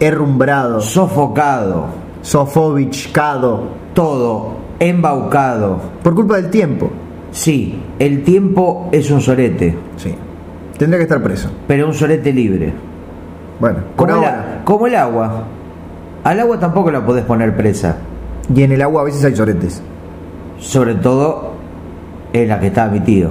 [0.01, 1.87] Herrumbrado, sofocado,
[2.23, 5.79] sofobichcado, todo embaucado.
[6.03, 6.91] por culpa del tiempo.
[7.31, 10.15] Sí, el tiempo es un solete, Sí.
[10.83, 11.49] Tendría que estar preso.
[11.69, 12.73] pero un solete libre.
[13.61, 14.61] Bueno, Como, el, ahora.
[14.65, 15.45] como el agua.
[16.25, 17.99] Al agua tampoco la podés poner presa,
[18.53, 19.81] Y en el agua a veces hay soretes.
[20.59, 21.53] sobre todo
[22.33, 23.29] en la que estaba mi tío,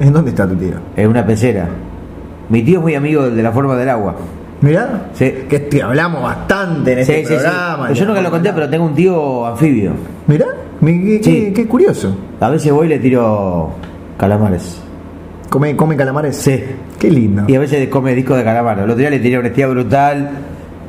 [0.00, 0.72] ¿En dónde está tu tío?
[0.96, 1.68] en una pecera.
[2.48, 4.16] Mi tío es muy amigo de la forma del agua.
[4.62, 5.32] Mirá, Sí.
[5.48, 7.40] que te hablamos bastante en este Sí, sí, sí.
[7.44, 7.92] programa.
[7.92, 9.92] Yo nunca lo conté, pero tengo un tío anfibio.
[10.26, 10.46] Mirá,
[10.84, 12.12] qué- qué curioso.
[12.40, 13.70] A veces voy y le tiro
[14.18, 14.82] calamares.
[15.50, 16.36] ¿Come, come calamares?
[16.36, 16.62] Sí.
[16.98, 17.44] Qué lindo.
[17.48, 18.78] Y a veces come disco de calamar.
[18.78, 20.30] El otro día le tiré honestidad brutal,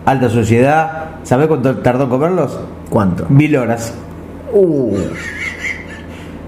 [0.06, 1.10] alta sociedad.
[1.24, 2.60] ¿Sabés cuánto tardó en comerlos?
[2.89, 3.26] ¿Cuánto?
[3.30, 3.93] Mil horas.
[4.54, 4.95] Uh,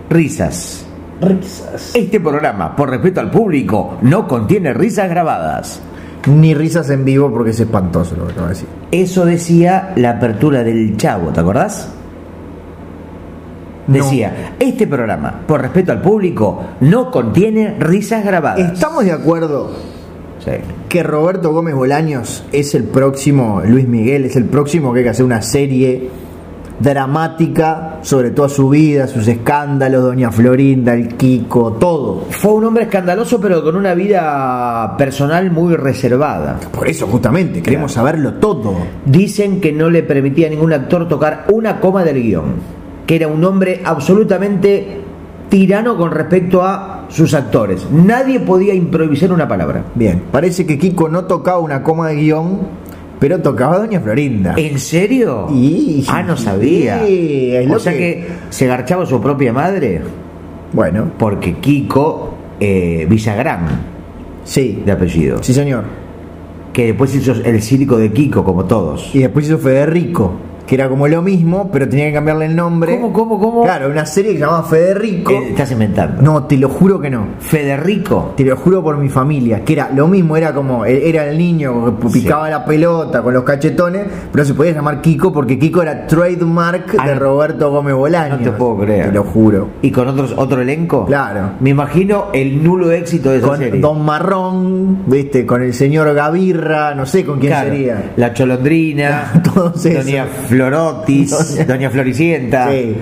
[0.09, 0.85] Risas.
[1.21, 1.95] risas.
[1.95, 5.81] Este programa, por respeto al público, no contiene risas grabadas.
[6.27, 8.67] Ni risas en vivo porque es espantoso lo que acabo de decir.
[8.91, 11.89] Eso decía la apertura del Chavo, ¿te acordás?
[13.87, 13.93] No.
[13.95, 18.73] Decía, este programa, por respeto al público, no contiene risas grabadas.
[18.73, 19.71] ¿Estamos de acuerdo
[20.39, 20.51] Sí.
[20.89, 25.09] que Roberto Gómez Bolaños es el próximo Luis Miguel, es el próximo que hay que
[25.09, 26.09] hacer una serie
[26.79, 32.25] dramática sobre toda su vida, sus escándalos, Doña Florinda, el Kiko, todo?
[32.29, 36.59] Fue un hombre escandaloso, pero con una vida personal muy reservada.
[36.71, 38.75] Por eso justamente, queremos saberlo todo.
[39.05, 42.55] Dicen que no le permitía a ningún actor tocar una coma del guion,
[43.05, 45.01] que era un hombre absolutamente
[45.49, 47.85] tirano con respecto a sus actores.
[47.91, 49.83] Nadie podía improvisar una palabra.
[49.95, 52.59] Bien, parece que Kiko no tocaba una coma de guion,
[53.19, 54.55] pero tocaba a Doña Florinda.
[54.57, 55.47] ¿En serio?
[55.51, 57.05] Y- ah, no sabía.
[57.05, 58.27] Es o sea que- que...
[58.49, 60.01] se garchaba a su propia madre,
[60.71, 63.67] Bueno, porque Kiko eh, Villagrán,
[64.43, 65.83] sí, de apellido, sí señor.
[66.73, 69.11] que después hizo el círico de Kiko, como todos.
[69.13, 70.33] Y después hizo Federico,
[70.67, 72.95] que era como lo mismo, pero tenía que cambiarle el nombre.
[72.99, 73.63] ¿Cómo, cómo, cómo?
[73.63, 75.31] Claro, una serie que se llamaba Federico.
[75.33, 76.21] Eh, estás inventando.
[76.21, 77.27] No, te lo juro que no.
[77.39, 78.33] Federico.
[78.35, 81.37] Te lo juro por mi familia, que era lo mismo, era como, él era el
[81.37, 85.81] niño que picaba la pelota con los cachetones, pero se podía llamar Kiko porque Kiko
[85.81, 87.15] era trademark Ah, de.
[87.15, 88.39] Roberto Gómez Bolaños.
[88.39, 89.05] No te puedo creer.
[89.07, 89.69] Te lo juro.
[89.81, 91.05] ¿Y con otros, otro elenco?
[91.05, 91.51] Claro.
[91.59, 93.79] Me imagino el nulo éxito de esa Con serie.
[93.81, 98.11] Don Marrón, viste, con el señor Gavirra, no sé con quién Claro, sería.
[98.17, 100.05] La Cholondrina, Todos esos.
[100.57, 102.95] Doña Florotis, Doña- Doña Floricienta, Sí.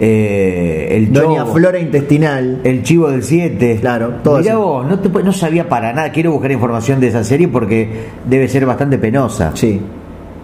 [0.00, 2.60] eh, el Doña Chobo, Flora Intestinal.
[2.64, 3.78] el Chivo del 7.
[3.80, 4.60] Claro, todo Mirá así.
[4.60, 6.10] vos, no, te no sabía para nada.
[6.12, 7.88] Quiero buscar información de esa serie porque
[8.28, 9.52] debe ser bastante penosa.
[9.54, 9.80] Sí.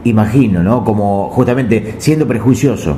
[0.05, 0.85] Imagino, ¿no?
[0.85, 2.97] Como justamente siendo prejuicioso.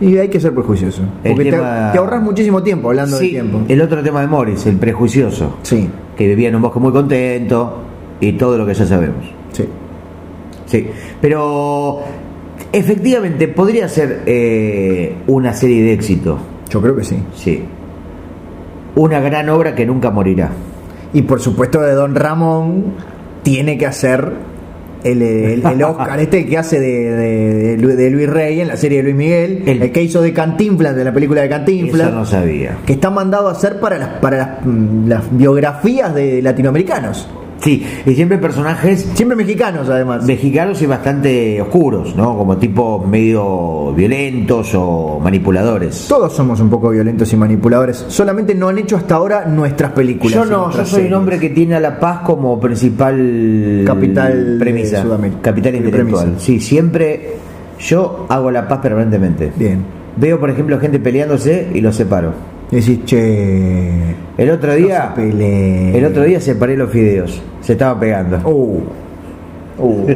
[0.00, 1.02] Y hay que ser prejuicioso.
[1.22, 3.60] Porque te- tema- te, ahorras muchísimo tiempo hablando Sí, del tiempo.
[3.68, 5.58] el otro tema de Morris, el prejuicioso.
[5.62, 7.78] Sí, Que vivía en un bosque muy contento
[8.20, 9.24] y todo lo que ya sabemos.
[9.52, 9.64] sí.
[10.66, 10.86] Sí,
[11.20, 12.00] pero
[12.72, 16.38] efectivamente podría ser eh, una serie de éxito.
[16.70, 17.16] Yo creo que sí.
[17.36, 17.62] Sí.
[18.96, 20.50] Una gran obra que nunca morirá.
[21.12, 22.94] Y por supuesto de Don Ramón
[23.42, 24.32] tiene que hacer
[25.02, 28.68] el, el- el Oscar este que hace de, de- de Lu- de Luis Rey en
[28.68, 31.48] la serie de Luis Miguel, El- el, que hizo de Cantinflas, de la película de
[31.48, 32.78] Cantinflas, Eso no sabía.
[32.86, 37.28] que está mandado a hacer para las, para las, mm, las biografías de latinoamericanos.
[37.60, 40.24] Sí, y siempre personajes Siempre mexicanos además.
[40.24, 42.36] mexicanos y bastante oscuros, ¿no?
[42.36, 46.06] Como tipo medio violentos o manipuladores.
[46.08, 48.04] Todos somos un poco violentos y manipuladores.
[48.08, 50.34] Solamente no han hecho hasta ahora nuestras películas.
[50.34, 54.58] Yo no, yo soy un hombre que tiene a la paz como principal Capital de
[54.64, 55.40] premisa, Sudamérica.
[55.42, 56.24] capital intelectual.
[56.24, 56.40] premisa.
[56.44, 57.32] Sí, siempre
[57.78, 59.52] yo hago la paz permanentemente.
[59.56, 59.84] Bien.
[60.16, 62.32] Veo, por ejemplo, gente peleándose y los separo.
[62.70, 63.90] Decís, che.
[64.38, 67.42] El otro día, se el otro día separé los fideos.
[67.60, 68.36] Se estaban pegando.
[68.48, 68.80] Uh.
[69.82, 70.06] Uh.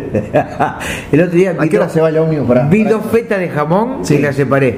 [1.10, 2.66] el otro día ¿A vi, qué hora dos- se va el ómnibus para.?
[2.68, 4.16] vi para- dos fetas de jamón Sí.
[4.16, 4.76] y las separé.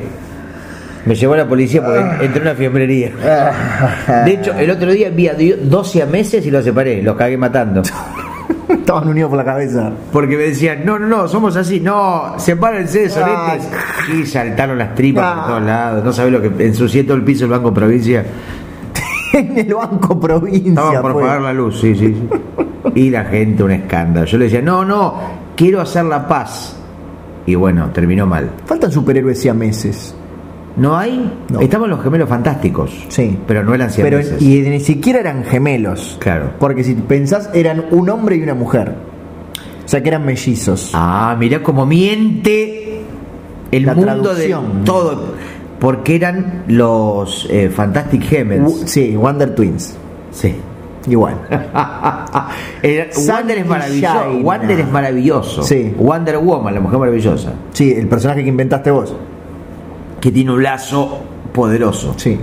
[1.04, 3.10] Me llevó la policía porque entré en una fiambrería.
[4.24, 7.16] De hecho, el otro día vi a dio- 12 a meses y los separé, los
[7.16, 7.82] cagué matando.
[8.68, 9.92] Estaban unidos por la cabeza.
[10.12, 13.68] Porque me decían, no, no, no, somos así, no, sepárense, soletes.
[14.14, 15.34] Y saltaron las tripas Ah.
[15.40, 16.04] por todos lados.
[16.04, 18.24] No sabés lo que ensucié todo el piso del Banco Provincia.
[19.32, 20.68] en el Banco Provincia.
[20.70, 21.22] Estaban por fue.
[21.22, 22.28] pagar la luz, sí, sí, sí.
[22.94, 24.26] Y la gente, un escándalo.
[24.26, 25.14] Yo le decía, no, no,
[25.56, 26.76] quiero hacer la paz.
[27.46, 28.50] Y bueno, terminó mal.
[28.64, 30.14] Faltan superhéroes siameses.
[30.76, 31.32] ¿No hay?
[31.50, 31.60] No.
[31.60, 32.90] Estaban los gemelos fantásticos.
[33.08, 33.38] Sí.
[33.46, 34.42] Pero no eran Pero siameses.
[34.42, 36.16] y ni siquiera eran gemelos.
[36.20, 36.50] Claro.
[36.58, 38.92] Porque si pensás, eran un hombre y una mujer.
[39.84, 40.90] O sea que eran mellizos.
[40.94, 43.00] Ah, mirá cómo miente
[43.70, 44.84] el La mundo de traducción.
[44.84, 45.34] todo.
[45.78, 48.82] Porque eran los eh, Fantastic Gemels.
[48.86, 49.96] sí, Wonder Twins.
[50.32, 50.54] Sí.
[51.08, 51.36] Igual.
[52.82, 54.38] El- Wander es maravilloso.
[54.42, 55.62] Wander es maravilloso.
[55.62, 55.94] Sí.
[55.96, 57.52] Wonder Woman, la mujer maravillosa.
[57.72, 59.14] Sí, el personaje que inventaste vos.
[60.26, 61.20] Que tiene un lazo
[61.52, 62.14] poderoso.
[62.16, 62.36] Sí.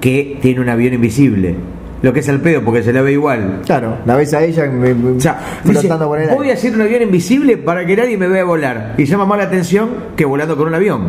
[0.00, 1.54] Que tiene un avión invisible.
[2.00, 3.60] Lo que es el pedo, porque se la ve igual.
[3.66, 6.34] Claro, la ves a ella me- me- O sea, dice, flotando por el aire.
[6.36, 8.94] voy a hacer un avión invisible para que nadie me vea volar.
[8.96, 11.02] Y llama más la atención que volando con un avión.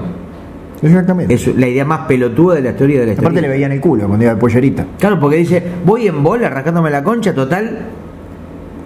[0.81, 1.33] Exactamente.
[1.33, 3.29] Es la idea más pelotuda de la historia de la historia.
[3.29, 4.85] Aparte le veían el culo cuando iba de pollerita.
[4.99, 7.79] Claro, porque dice, voy en bola arrancándome la concha, total,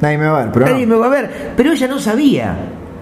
[0.01, 0.93] Nadie me va a ver, pero nadie no.
[0.95, 1.31] me va a ver.
[1.57, 2.55] Pero ella no sabía.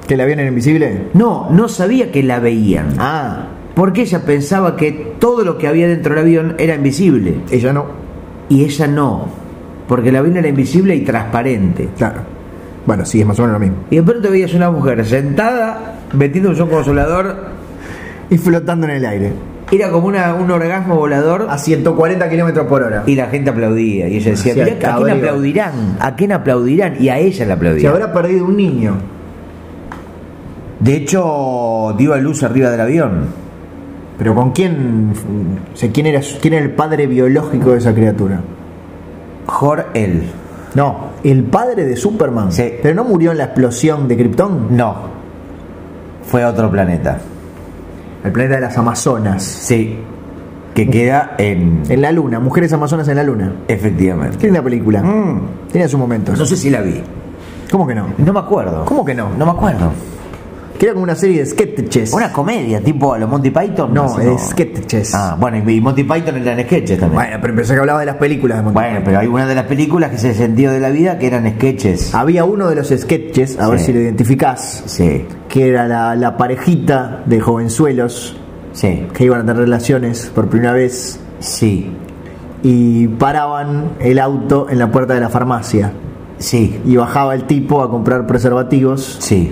[0.08, 1.08] ¿Que el avión era invisible?
[1.16, 2.94] No, no sabía que la veían.
[2.98, 7.36] Ah, Porque ella pensaba que todo lo que había dentro del avión era invisible.
[7.52, 7.86] ella no.
[8.50, 9.28] Y ella no.
[9.88, 11.90] Porque el avión era invisible y transparente.
[11.98, 12.22] Claro.
[12.86, 13.78] Bueno, sí, es más o menos lo mismo.
[13.90, 17.36] Y de pronto veías una mujer sentada, metiendo un consolador.
[18.30, 19.34] Y flotando en el aire.
[19.72, 21.48] Era como una, un orgasmo volador.
[21.50, 23.04] A 140 kilómetros por hora.
[23.06, 24.08] Y la gente aplaudía.
[24.10, 25.98] Y ella decía, "Mirá, ¿a quién aplaudirán?
[26.00, 26.96] ¿A quién aplaudirán?
[27.02, 27.94] Y a ella la Se aplaudían.
[27.94, 28.96] habrá perdido un niño.
[30.80, 33.26] De hecho, dio a luz arriba del avión.
[34.22, 35.14] Pero ¿con quién?
[35.74, 38.40] O sea, ¿quién, era, ¿Quién era el padre biológico de esa criatura?
[39.48, 40.22] Jor-El.
[40.76, 42.52] No, el padre de Superman.
[42.52, 42.72] Sí.
[42.84, 44.78] Pero no murió en la explosión de Krypton.
[44.78, 44.96] No.
[46.24, 47.18] Fue a otro planeta.
[48.24, 49.42] El planeta de las Amazonas.
[49.42, 49.98] Sí.
[50.76, 51.82] Que queda en.
[51.90, 53.52] En la luna, Mujeres Amazonas en la luna.
[53.66, 54.46] Qué Efectivamente.
[54.46, 55.02] linda película.
[55.02, 55.42] Mm.
[55.72, 56.38] Tiene sus momentos.
[56.38, 57.02] No sé si la vi.
[57.72, 58.06] ¿Cómo que no?
[58.20, 58.86] No me acuerdo.
[58.86, 59.32] ¿Cómo que no?
[59.36, 59.92] No me acuerdo.
[60.82, 62.12] Que era como una serie de sketches.
[62.12, 63.94] Una comedia, tipo a los Monty Python.
[63.94, 65.14] No, es sketches.
[65.14, 67.22] Ah, bueno, y Monty Python eran sketches también.
[67.22, 69.54] Bueno, pero pensé que hablaba de las películas de Monty Bueno, pero hay una de
[69.54, 72.16] las películas que es el sentido de la vida que eran sketches.
[72.16, 76.36] Había uno de los sketches, a ver si lo identificás, Sí, que era la, la
[76.36, 78.38] parejita de jovenzuelos
[78.74, 81.92] sí, que iban a tener relaciones por primera vez sí,
[82.64, 85.92] y paraban el auto en la puerta de la farmacia
[86.40, 89.52] sí, y bajaba el tipo a comprar preservativos sí.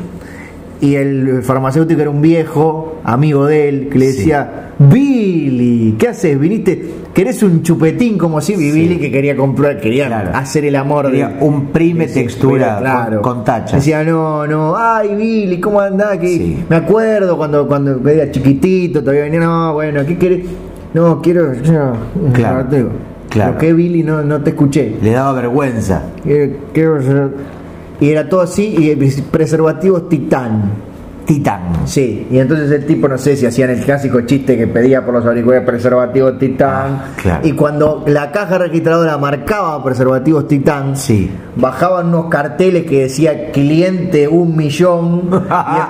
[0.81, 4.17] Y el farmacéutico era un viejo amigo de él que le Sí.
[4.19, 6.39] decía Billy, ¿qué haces?
[6.39, 6.81] ¿Viniste?
[7.13, 8.71] ¿Querés un chupetín como si Sí.
[8.71, 10.31] Billy que quería comprar, quería Claro.
[10.33, 13.21] hacer el amor de Quería un prime de textura claro.
[13.21, 13.73] con- con tachas.
[13.73, 16.17] Decía, no, no, ay Billy, ¿cómo andás?
[16.17, 16.63] Que Sí.
[16.69, 20.45] Me acuerdo cuando, cuando era chiquitito, todavía venía, no, bueno, ¿qué querés?
[20.93, 21.51] No, quiero.
[22.33, 22.89] Claro, no, te digo,
[23.29, 23.51] claro.
[23.51, 24.95] ¿Por qué Billy no, no te escuché?
[25.01, 26.03] Le daba vergüenza.
[26.23, 27.58] Quiero- quiero ser-
[27.99, 30.88] Y era todo así, y preservativos titán.
[31.29, 31.61] Titán.
[31.85, 35.13] Sí, y entonces el tipo, no sé si hacían el clásico chiste que pedía por
[35.13, 36.69] los auriculares preservativos Titán.
[36.71, 37.47] Ah, claro.
[37.47, 41.29] Y cuando la caja registradora marcaba preservativos Titán, Sí.
[41.55, 45.29] bajaban unos carteles que decía cliente un millón.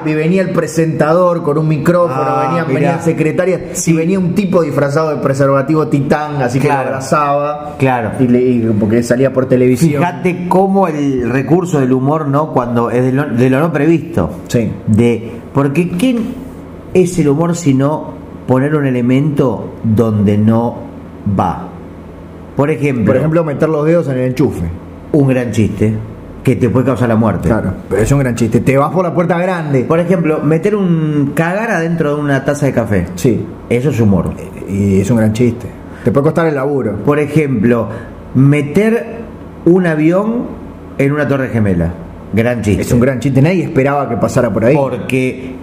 [0.05, 2.79] y, y venía el presentador con un micrófono, Ah, venían, mirá.
[2.79, 3.61] venían secretarias.
[3.79, 3.91] Sí.
[3.91, 7.75] Y venía un tipo disfrazado de preservativo Titán, así que lo abrazaba.
[7.79, 8.11] Claro.
[8.19, 10.01] Y, le- y porque salía por televisión.
[10.03, 12.51] Fíjate cómo el recurso del humor, ¿no?
[12.51, 14.29] Cuando es de lo, de lo no previsto.
[14.49, 14.69] Sí.
[14.85, 15.28] De.
[15.53, 16.33] Porque ¿quién
[16.93, 18.13] es el humor sino
[18.47, 20.75] poner un elemento donde no
[21.39, 21.67] va?
[22.55, 24.63] Por ejemplo, Por ejemplo, meter los dedos en el enchufe.
[25.13, 25.93] un gran chiste
[26.43, 27.47] que te puede causar la muerte.
[27.49, 28.59] Claro, pero es un gran chiste.
[28.61, 29.83] Te vas por la puerta grande.
[29.83, 33.07] Por ejemplo, meter un cagar adentro de una taza de café.
[33.15, 34.31] Sí, Eso es humor.
[34.67, 35.67] y es un gran chiste.
[36.03, 36.95] Te puede costar el laburo.
[37.05, 37.87] Por ejemplo,
[38.35, 39.19] meter
[39.65, 40.43] un avión
[40.97, 41.91] en una torre gemela.
[42.33, 42.81] Gran chiste.
[42.81, 43.41] Es un gran chiste.
[43.41, 44.75] Nadie esperaba que pasara por ahí.
[44.75, 45.55] Porque,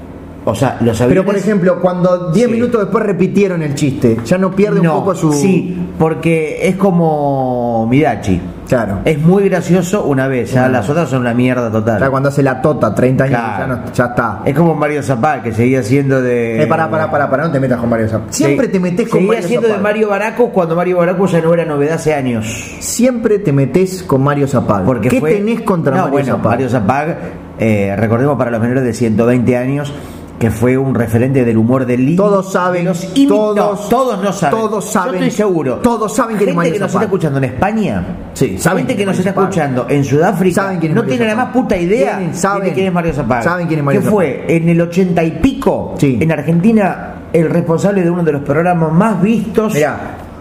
[0.44, 1.09] o sea, los aviones.
[1.09, 2.52] Pero por ejemplo, cuando 10 Sí.
[2.52, 5.33] minutos después repitieron el chiste, ya no pierde No, un poco su.
[5.33, 8.40] Sí, porque es como Midachi.
[8.68, 8.98] Claro.
[9.05, 12.00] Es muy gracioso una vez, ya las otras son una mierda total.
[12.00, 13.59] Ya cuando hace la tota, 30 años, Claro.
[13.59, 14.42] ya, no- ya está.
[14.44, 16.62] Es como Mario Zapal, que seguía siendo de.
[16.62, 18.33] Eh, pará, pará, pará, pará, no te metas con Mario Zapata.
[18.33, 19.83] Siempre te metes con Seguía Mario siendo de Zapata.
[19.92, 22.46] Mario Baracus cuando Mario Baracus ya no era novedad hace años.
[22.81, 24.85] Siempre te metes con Mario Zapag.
[24.85, 26.38] Porque ¿Qué fue- tenés contra No, Mario bueno?
[26.38, 27.16] Mario Zapag,
[27.59, 29.92] eh, recordemos para los menores de 120 años,
[30.38, 32.25] que fue un referente del humor del libro.
[32.27, 34.59] Todos saben, de los imi- todos- no, todos no saben.
[34.61, 35.75] todos saben, Yo estoy seguro.
[35.77, 38.04] todos saben quién es Gente que nos está escuchando en España.
[38.35, 40.63] Sí, saben Gente que nos está escuchando en Sudáfrica.
[40.63, 42.92] Saben quién es no Mario tiene la más puta idea Tienen- saben- de quién es
[42.92, 43.42] Mario Zapag.
[43.44, 46.19] saben quién es Mario Que fue en el 80 y pico, Sí.
[46.21, 49.75] en Argentina, el responsable de uno de los programas más vistos.
[49.75, 49.96] Mirá,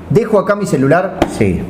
[0.10, 1.20] dejo acá mi celular.
[1.38, 1.62] Sí,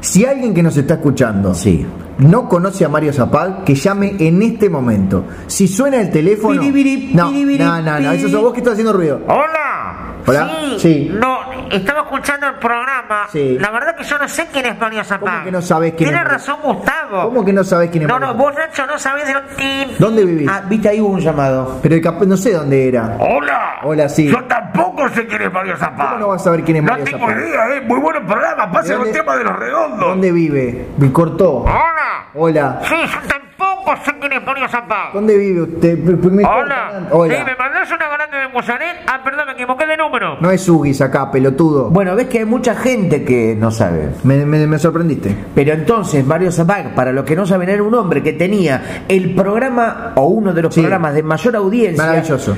[0.00, 1.86] Si alguien que nos está escuchando sí.
[2.20, 5.24] No conoce a Mario Zapag, que llame en este momento.
[5.46, 6.60] Si suena el teléfono.
[6.60, 9.20] Piribiri, no, piribiri, no, no, no, eso sos vos que estás haciendo ruido.
[9.26, 10.09] ¡Hola!
[10.26, 11.10] Hola, sí.
[11.12, 11.38] No,
[11.70, 13.26] estaba escuchando el programa.
[13.32, 13.58] Sí.
[13.58, 15.30] La verdad que yo no sé quién es Mario Zapag.
[15.32, 17.22] ¿Cómo que no sabés quién Tiene es Mario- razón Gustavo.
[17.24, 18.46] ¿Cómo que no sabés quién es No, Mario no, Zapag?
[18.46, 19.94] vos Nacho no sabés de dónde...
[19.98, 20.50] ¿Dónde vivís?
[20.50, 21.78] Ah, viste ahí hubo un llamado.
[21.82, 23.16] Pero el cap- no sé dónde era.
[23.18, 23.76] Hola.
[23.82, 24.28] Hola, sí.
[24.28, 26.08] Yo tampoco sé quién es Mario Zapag.
[26.10, 27.80] ¿Cómo no vas a saber quién es Mario No tengo idea, eh.
[27.80, 28.70] Muy bueno el programa.
[28.70, 30.00] Pasen ¿De un dónde- tema de los redondos.
[30.00, 30.88] ¿Dónde vive?
[30.98, 31.50] Me cortó.
[31.62, 32.26] Hola.
[32.34, 32.80] Hola.
[32.84, 35.12] Sí, yo tampoco es Mario Zapag.
[35.12, 35.98] ¿Dónde vive usted?
[35.98, 37.08] Me Hola.
[37.10, 37.34] Hola.
[37.34, 38.96] Sí, me mandás una grande de Mozanet.
[39.06, 40.36] Ah, perdón, me equivoqué de número.
[40.40, 41.90] No es Ugis acá, pelotudo.
[41.90, 44.10] Bueno, ves que hay mucha gente que no sabe.
[44.24, 45.34] Me, me- me sorprendiste.
[45.54, 49.34] Pero entonces Mario Zapag, para los que no saben, era un hombre que tenía el
[49.34, 50.80] programa o uno de los Sí.
[50.80, 52.56] programas de mayor audiencia Maravilloso.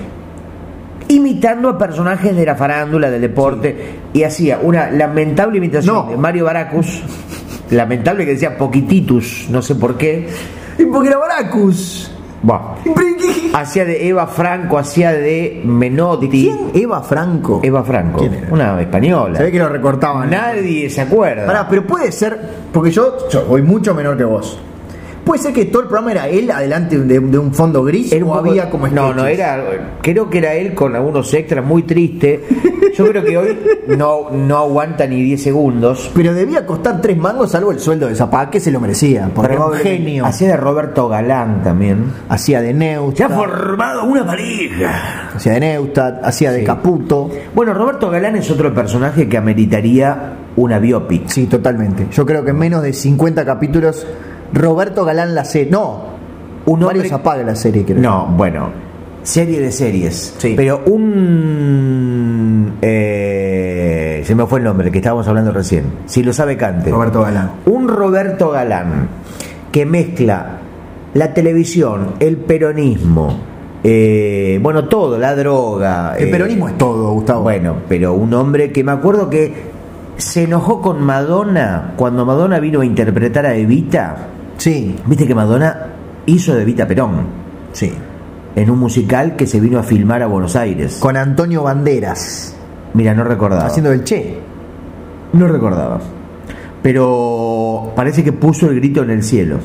[1.09, 3.77] imitando a personajes de la farándula, del deporte,
[4.13, 6.11] y hacía una lamentable imitación No.
[6.11, 7.03] de Mario Baracus,
[7.71, 10.29] lamentable que decía Poquititus, no sé por qué.
[10.79, 12.11] ¿Y por qué era Baracus?
[12.43, 12.75] Buah.
[13.55, 16.29] Hacía de Eva Franco, hacía de Menotti.
[16.29, 16.71] ¿Quién?
[16.75, 17.61] Eva Franco.
[17.63, 18.49] Eva Franco, ¿Quién era?
[18.53, 19.37] una española.
[19.39, 20.31] Se ve que lo recortaban.
[20.31, 21.47] Nadie se acuerda.
[21.47, 22.39] Pará, pero puede ser,
[22.73, 24.59] porque yo, yo voy mucho menor que vos.
[25.25, 28.25] Puede ser que todo el programa era él adelante de, de un fondo gris Era
[28.27, 29.63] o había como no, no era.
[30.03, 32.41] Creo que era él con algunos extras muy triste.
[32.95, 33.59] Yo creo que hoy
[33.97, 36.11] no, no aguanta ni 10 segundos.
[36.15, 39.31] Pero debía costar tres mangos salvo el sueldo de Zapag, que se lo merecía.
[39.35, 40.27] Porque era un genio.
[40.27, 42.05] Hacía de Roberto Galán también.
[42.29, 43.33] Hacía de Se ha Neustadt.
[43.33, 45.31] formado una pareja.
[45.37, 46.67] Hacía de Neustadt, hacía de Sí.
[46.67, 47.31] Caputo.
[47.55, 51.29] Bueno, Roberto Galán es otro personaje que ameritaría una biopic.
[51.29, 52.09] Sí, totalmente.
[52.13, 54.07] Yo creo que en menos de 50 capítulos,
[54.53, 55.71] Roberto Galán la serie.
[55.71, 56.05] No,
[56.67, 57.99] Un Mario hombre- Zapag la serie, creo.
[57.99, 58.71] No, bueno,
[59.23, 60.35] serie de series.
[60.39, 60.55] Sí.
[60.57, 62.75] Pero un.
[62.83, 65.85] eh, se me fue el nombre que estábamos hablando recién.
[66.07, 66.91] Si lo sabe, cante.
[66.91, 67.51] Roberto Galán.
[67.67, 69.09] Un Roberto Galán
[69.71, 70.59] que mezcla
[71.15, 73.37] la televisión, el peronismo,
[73.85, 76.15] eh, bueno, todo, la droga.
[76.19, 77.43] El eh, peronismo es todo, Gustavo.
[77.43, 79.73] Bueno, pero un hombre que me acuerdo que
[80.17, 84.29] se enojó con Madonna cuando Madonna vino a interpretar a Evita.
[84.63, 85.77] Sí, Viste que Madonna
[86.27, 87.27] hizo de Evita Perón
[87.73, 87.93] sí.
[88.55, 90.99] en un musical que se vino a filmar a Buenos Aires.
[91.01, 92.55] Con Antonio Banderas,
[92.95, 93.67] Mira, no recordaba.
[93.67, 94.39] haciendo el Che.
[95.33, 95.99] No recordaba.
[96.81, 99.59] Pero parece que puso el grito en el cielo.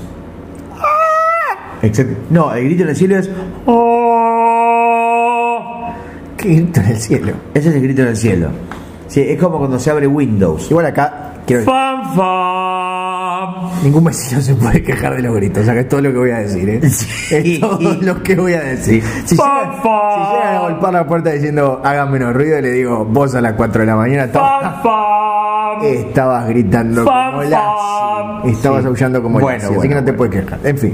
[1.83, 2.15] Exacto.
[2.31, 3.29] No, el grito en el cielo es.
[4.57, 5.89] "Oh".
[6.37, 7.33] ¿Qué grito en el cielo?
[7.53, 8.49] Ese es el grito en el cielo.
[9.07, 10.71] Sí, es como cuando se abre Windows.
[10.71, 12.15] Igual acá, quiero Fam,
[13.83, 16.17] Ningún vecino se puede quejar de los gritos, o sea que es todo lo que
[16.17, 16.81] voy a decir, ¿eh?
[16.89, 17.53] Sí.
[17.55, 19.03] Es todo lo que voy a decir.
[19.25, 20.13] Si Fa, llegan, fa.
[20.13, 23.53] si llegan a golpear la puerta diciendo hagan menos ruido, le digo, vos a las
[23.53, 24.23] 4 de la mañana
[25.83, 27.43] estabas, gritando como.
[27.43, 28.51] Lassie.
[28.51, 28.87] Estabas Sí.
[28.87, 30.17] aullando como Bueno, Lassie, así que no te bueno.
[30.17, 30.59] puedes quejar.
[30.63, 30.93] En fin.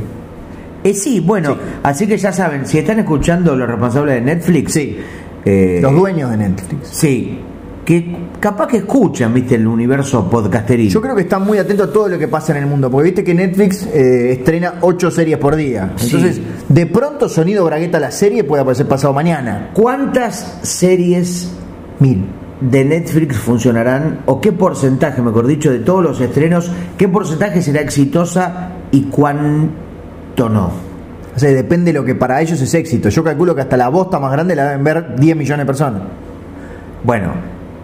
[0.83, 4.99] Eh, sí, bueno, así que ya saben, si están escuchando los responsables de Netflix, Sí.
[5.45, 6.87] eh, Los dueños de Netflix.
[6.89, 7.39] sí,
[7.85, 10.89] que capaz que escuchan, viste, el universo podcasteril.
[10.89, 13.05] Yo creo que están muy atentos a todo lo que pasa en el mundo, porque
[13.05, 15.93] viste que Netflix eh, estrena 8 series por día.
[15.97, 16.15] Sí.
[16.15, 19.71] Entonces, de pronto Sonido Bragueta la serie puede aparecer pasado mañana.
[19.73, 21.51] ¿Cuántas series
[21.99, 22.25] Mil.
[22.61, 27.81] de Netflix funcionarán o qué porcentaje, mejor dicho, de todos los estrenos, qué porcentaje será
[27.81, 30.93] exitosa y cuánto no?
[31.35, 33.09] O sea, depende de lo que para ellos es éxito.
[33.09, 36.01] Yo calculo que hasta la bosta más grande la deben ver 10 millones de personas.
[37.03, 37.33] Bueno,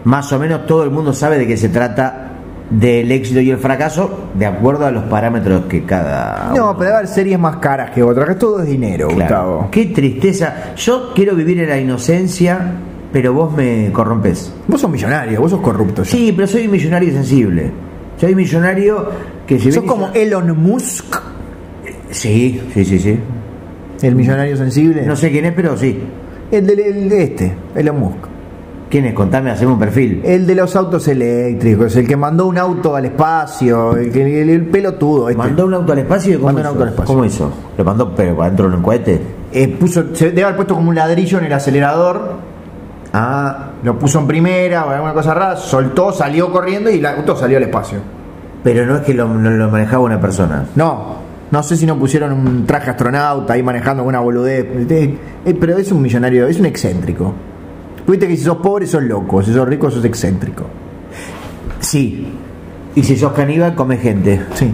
[0.05, 2.25] más o menos todo el mundo sabe de qué se trata
[2.69, 6.95] del éxito y el fracaso de acuerdo a los parámetros que cada No, uno- pero
[6.95, 9.21] haber series más caras que otras, que todo es dinero, Claro.
[9.21, 9.67] Gustavo.
[9.71, 10.73] Qué tristeza.
[10.75, 12.59] Yo quiero vivir en la inocencia,
[13.11, 14.53] pero vos me corrompes.
[14.67, 16.03] Vos sos millonario, vos sos corrupto.
[16.03, 16.11] ya.
[16.11, 17.71] Sí, pero soy millonario sensible.
[18.17, 19.09] Soy millonario
[19.47, 21.15] que si Sos como Elon Musk,
[22.11, 23.19] Sí, sí, sí, sí.
[24.01, 25.03] el millonario sensible.
[25.05, 25.99] No sé quién es, pero sí.
[26.51, 28.17] El de este, Elon Musk.
[28.89, 29.13] ¿Quién es?
[29.13, 30.21] Contame, hacemos un perfil.
[30.23, 34.49] El de los autos eléctricos, el que mandó un auto al espacio, el, que, el,
[34.49, 35.29] el pelotudo.
[35.29, 35.37] Este.
[35.37, 36.39] ¿Mandó un auto al espacio?
[36.39, 36.69] ¿Cómo Mandó un hizo?
[36.71, 37.13] auto al espacio.
[37.13, 37.51] ¿Cómo hizo?
[37.77, 39.21] ¿Lo mandó pero adentro de un cohete?
[39.51, 42.49] Eh, puso, se debe haber puesto como un ladrillo en el acelerador,
[43.11, 47.35] Ah, lo puso en primera o alguna cosa rara, soltó, salió corriendo y el auto
[47.35, 47.97] salió al espacio.
[48.63, 50.65] pero no es que lo, lo manejaba una persona.
[50.75, 51.15] No,
[51.49, 54.65] no sé si no pusieron un traje astronauta ahí manejando alguna boludez.
[54.91, 57.33] Eh, eh, pero es un millonario, es un excéntrico.
[58.09, 60.63] Viste que si sos pobre sos loco, si sos rico sos excéntrico.
[61.79, 62.27] Sí.
[62.95, 64.41] Y si sos caníbal, come gente.
[64.55, 64.73] Sí,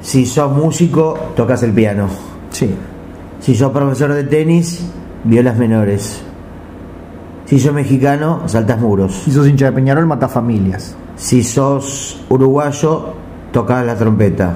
[0.00, 2.08] Si sos músico, tocas el piano.
[2.50, 2.74] sí.
[3.40, 4.86] Si sos profesor de tenis,
[5.24, 6.22] violas menores.
[7.44, 9.12] Si sos mexicano, saltas muros.
[9.24, 10.96] Si sos hincha de Peñarol, mata familias.
[11.16, 13.12] Si sos uruguayo,
[13.52, 14.54] tocas la trompeta.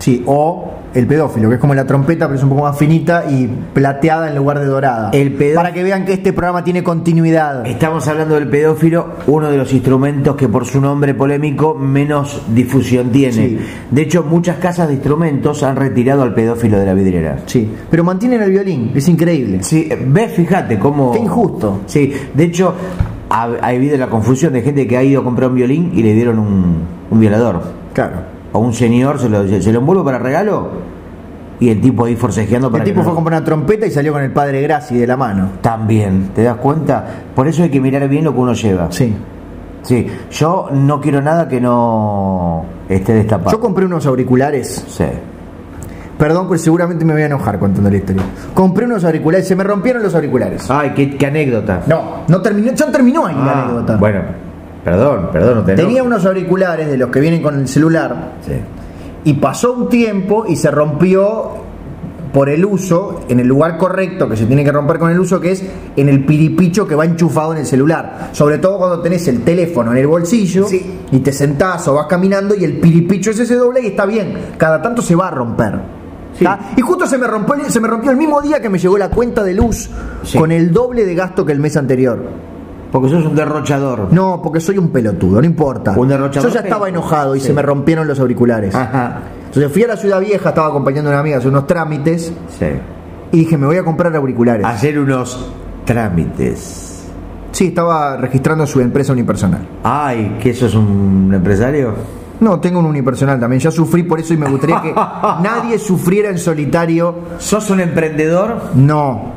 [0.00, 3.24] Sí, o el pedófilo, que es como la trompeta, pero es un poco más finita
[3.30, 5.10] y plateada en lugar de dorada.
[5.12, 7.66] El Para que vean que este programa tiene continuidad.
[7.66, 13.10] Estamos hablando del pedófilo, uno de los instrumentos que por su nombre polémico menos difusión
[13.10, 13.32] tiene.
[13.32, 13.58] Sí.
[13.90, 17.38] De hecho, muchas casas de instrumentos han retirado al pedófilo de la vidriera.
[17.46, 19.62] Sí, pero mantienen el violín, es increíble.
[19.62, 21.12] Sí, ves, fíjate cómo.
[21.12, 21.82] Qué injusto.
[21.86, 22.74] Sí, de hecho,
[23.28, 26.02] ha, ha habido la confusión de gente que ha ido a comprar un violín y
[26.02, 26.78] le dieron un,
[27.10, 27.62] un violador.
[27.92, 28.29] Claro.
[28.52, 30.68] O un señor se lo, se lo envuelvo para regalo
[31.60, 34.12] y el tipo ahí forcejeando para El tipo fue a comprar una trompeta y salió
[34.12, 35.50] con el padre Graci de la mano.
[35.60, 37.04] También, ¿te das cuenta?
[37.34, 38.90] Por eso hay que mirar bien lo que uno lleva.
[38.90, 39.14] Sí.
[39.82, 43.50] Sí, yo no quiero nada que no esté destapado.
[43.52, 44.84] Yo compré unos auriculares.
[44.88, 45.04] Sí.
[46.18, 48.22] Perdón, pues seguramente me voy a enojar contando la historia.
[48.52, 50.70] Compré unos auriculares, se me rompieron los auriculares.
[50.70, 51.80] Ay, qué, qué anécdota.
[51.86, 53.96] No, no terminó, ya terminó ahí la Ah, anécdota.
[53.96, 54.20] Bueno,
[54.84, 58.32] perdón, perdón, no te Tenía unos auriculares de los que vienen con el celular.
[58.46, 58.52] Sí.
[59.22, 61.50] y pasó un tiempo y se rompió
[62.32, 65.40] por el uso en el lugar correcto que se tiene que romper con el uso
[65.40, 65.62] que es
[65.96, 68.28] en el piripicho que va enchufado en el celular.
[68.32, 71.00] Sobre todo cuando tenés el teléfono en el bolsillo Sí.
[71.10, 74.32] y te sentás o vas caminando y el piripicho ese se dobla y está bien.
[74.56, 75.74] Cada tanto se va a romper.
[76.76, 78.96] Y justo se me rompió el- se me rompió el mismo día que me llegó
[78.96, 79.90] la cuenta de luz
[80.22, 80.38] Sí.
[80.38, 82.18] con el doble de gasto que el mes anterior
[82.92, 84.08] Porque sos un derrochador.
[84.12, 85.92] no, porque soy un pelotudo, no importa.
[85.96, 87.46] Un derrochador Yo ya estaba enojado y Sí.
[87.48, 88.74] se me rompieron los auriculares.
[88.74, 89.18] Ajá.
[89.46, 92.32] Entonces fui a la ciudad vieja, estaba acompañando a una amiga a hacer unos trámites
[92.58, 92.66] Sí.
[93.32, 94.66] y dije, me voy a comprar auriculares.
[94.66, 95.50] Hacer unos
[95.84, 97.04] trámites.
[97.52, 99.60] Sí, estaba registrando su empresa unipersonal.
[99.82, 101.94] Ay, ¿que sos un empresario?
[102.40, 104.94] No, tengo un unipersonal también, ya sufrí por eso y me gustaría que
[105.42, 107.14] nadie sufriera en solitario.
[107.38, 108.56] ¿Sos un emprendedor?
[108.76, 109.32] No,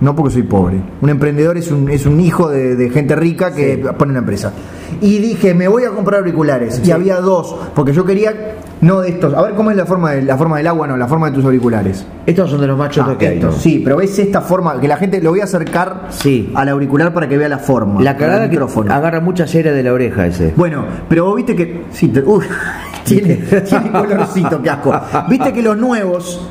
[0.00, 0.76] no porque soy pobre.
[1.00, 3.88] Un emprendedor es un, es un hijo de, de gente rica que Sí.
[3.98, 4.52] pone una empresa.
[5.00, 6.80] Y dije, me voy a comprar auriculares.
[6.84, 9.34] Y había dos, porque yo quería, no de estos.
[9.34, 11.36] A ver cómo es la forma, de, la forma del agua, no, la forma de
[11.36, 12.06] tus auriculares.
[12.26, 13.34] Estos son de los machos Ah, que hay.
[13.36, 13.60] estos, ¿no?
[13.60, 16.50] sí, pero ves esta forma, que la gente lo voy a acercar Sí.
[16.54, 18.00] al auricular para que vea la forma.
[18.02, 18.92] La del cagada que micrófono.
[18.94, 20.54] agarra mucha cera de la oreja ese.
[20.56, 21.82] Bueno, pero vos viste que.
[21.92, 22.44] Sí, te- uy,
[23.04, 24.92] tiene, tiene colorcito, qué asco.
[25.28, 26.48] Viste que los nuevos.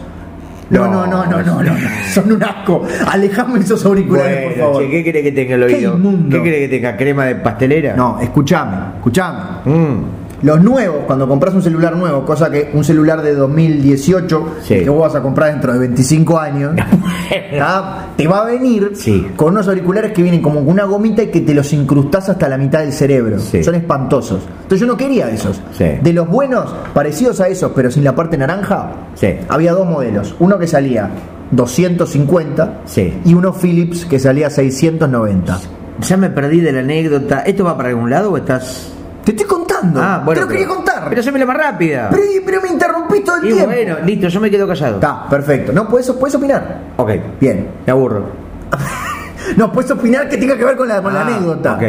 [0.69, 1.79] No, no, no, no, no, no, no,
[2.13, 2.85] son un asco.
[3.09, 4.83] Alejame esos auriculares, por favor.
[4.83, 5.95] che, ¿qué quiere que tenga el Qué oído?
[5.95, 6.35] inmundo.
[6.35, 6.97] ¿Qué quiere que tenga?
[6.97, 7.95] ¿Crema de pastelera?
[7.95, 9.39] No, escúchame, escúchame.
[9.65, 9.95] Mm.
[10.43, 14.75] Los nuevos, cuando compras un celular nuevo, cosa que un celular de 2018, Sí.
[14.83, 16.75] que vos vas a comprar dentro de 25 años,
[17.57, 18.07] ¿tá?
[18.15, 19.27] te va a venir Sí.
[19.35, 22.47] con unos auriculares que vienen como con una gomita y que te los incrustás hasta
[22.47, 23.39] la mitad del cerebro.
[23.39, 23.63] Sí.
[23.63, 24.43] Son espantosos.
[24.63, 25.59] Entonces yo no quería esos.
[25.77, 29.35] De los buenos, parecidos a esos, pero sin la parte naranja, Sí.
[29.49, 30.35] había dos modelos.
[30.39, 31.09] Uno que salía
[31.49, 33.13] 250 Sí.
[33.25, 35.59] y uno Philips que salía 690.
[36.01, 37.39] Ya me perdí de la anécdota.
[37.39, 38.93] ¿Esto va para algún lado o estás.?
[39.27, 40.01] Te estoy contando.
[40.01, 40.39] Ah, bueno.
[40.39, 41.09] Te lo pero- quería contar.
[41.09, 42.07] Pero se me la más rápida.
[42.09, 43.65] Pero, pero me interrumpís todo el y tiempo.
[43.65, 44.95] bueno, listo, yo me quedo callado.
[44.95, 45.73] Está, perfecto.
[45.73, 46.79] No, puedes, puedes opinar.
[46.95, 47.11] Ok.
[47.41, 47.67] Bien.
[47.85, 48.23] Me aburro.
[49.57, 51.73] No, puedes opinar que tenga que ver con la, con la Ah, anécdota.
[51.75, 51.83] ok.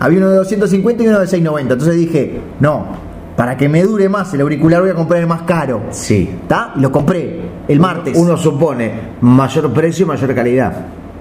[0.00, 1.72] Había uno de 250 y uno de 690.
[1.74, 2.86] Entonces dije, no,
[3.36, 5.82] para que me dure más el auricular voy a comprar el más caro.
[5.90, 6.28] Sí.
[6.42, 6.72] ¿Está?
[6.76, 8.16] Y lo compré el martes.
[8.16, 10.72] Uno supone mayor precio y mayor calidad.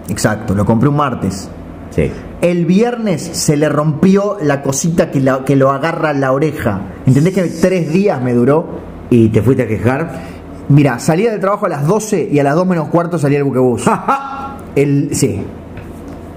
[0.10, 1.50] Exacto, lo compré un martes.
[1.98, 2.10] Sí.
[2.42, 6.80] El viernes se le rompió la cosita que, la- que lo agarra la oreja.
[7.06, 8.66] ¿Entendés que tres días me duró?
[9.10, 10.12] ¿Y te fuiste a quejar?
[10.70, 13.46] Mira, salía del trabajo a las 12 y a las 2 menos cuarto salía el
[13.46, 13.84] buquebús.
[14.76, 15.42] el, sí.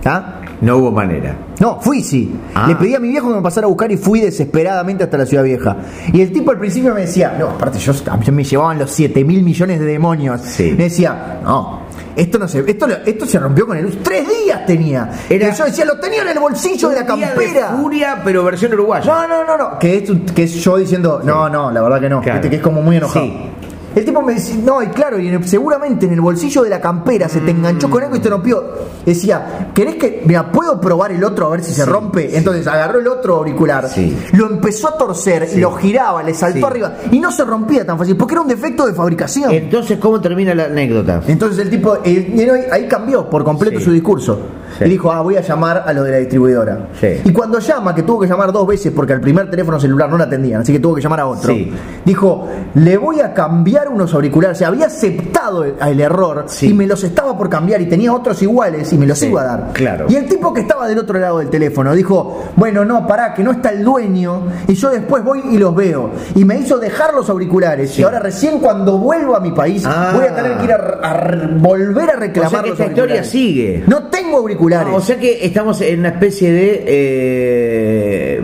[0.04, 0.36] ¿Ah?
[0.62, 1.36] No hubo manera.
[1.58, 2.34] No, fui sí.
[2.54, 2.66] Ah.
[2.68, 5.26] Le pedí a mi viejo que me pasara a buscar y fui desesperadamente hasta la
[5.26, 5.76] ciudad vieja.
[6.12, 7.92] Y el tipo al principio me decía, no, aparte yo,
[8.32, 10.40] me llevaban los 7 mil millones de demonios.
[10.42, 10.74] Sí.
[10.76, 11.80] Me decía, no,
[12.20, 13.98] esto no se, esto, esto se rompió con el uso.
[14.02, 15.10] Tres días tenía.
[15.28, 17.68] Era- yo decía, lo tenía en el bolsillo de la campera.
[17.80, 19.06] furia, pero versión uruguaya.
[19.06, 19.78] No, no, no, no.
[19.78, 22.20] Que es, que es yo diciendo, no, no, la verdad que no.
[22.20, 22.48] Claro.
[22.48, 23.24] Que es como muy enojado.
[23.26, 23.50] Sí.
[23.94, 26.80] El tipo me decía, no, y claro, y en seguramente en el bolsillo de la
[26.80, 28.62] campera se te enganchó con algo y te rompió.
[29.04, 32.36] Decía, ¿querés que, mira, puedo probar el otro a ver si se rompe?
[32.36, 34.16] Entonces agarró el otro auricular, Sí.
[34.32, 37.98] lo empezó a torcer y lo giraba, le saltó arriba y no se rompía tan
[37.98, 39.50] fácil porque era un defecto de fabricación.
[39.52, 41.22] Entonces, ¿cómo termina la anécdota?
[41.26, 44.38] Entonces el tipo, eh, ahí, cambió por completo su discurso.
[44.78, 44.84] Sí.
[44.84, 46.88] Y dijo, ah, voy a llamar a lo de la distribuidora.
[47.00, 47.20] Sí.
[47.24, 50.16] Y cuando llama, que tuvo que llamar dos veces porque al primer teléfono celular no
[50.18, 51.52] la atendían, así que tuvo que llamar a otro.
[51.52, 51.72] Sí.
[52.04, 54.56] Dijo, le voy a cambiar unos auriculares.
[54.56, 58.12] O sea, había aceptado el, el error y me los estaba por cambiar y tenía
[58.12, 59.72] otros iguales y me los iba a dar.
[59.72, 60.06] claro.
[60.08, 63.42] Y el tipo que estaba del otro lado del teléfono dijo, bueno, no, pará, que
[63.42, 66.10] no está el dueño y yo después voy y los veo.
[66.34, 70.12] Y me hizo dejar los auriculares y ahora recién cuando vuelvo a mi país Ah.
[70.14, 73.24] voy a tener que ir a, volver a reclamar O sea que los esta historia
[73.24, 73.84] sigue.
[73.86, 74.59] No tengo auriculares.
[74.72, 78.40] Ah, o sea que estamos en una especie de eh,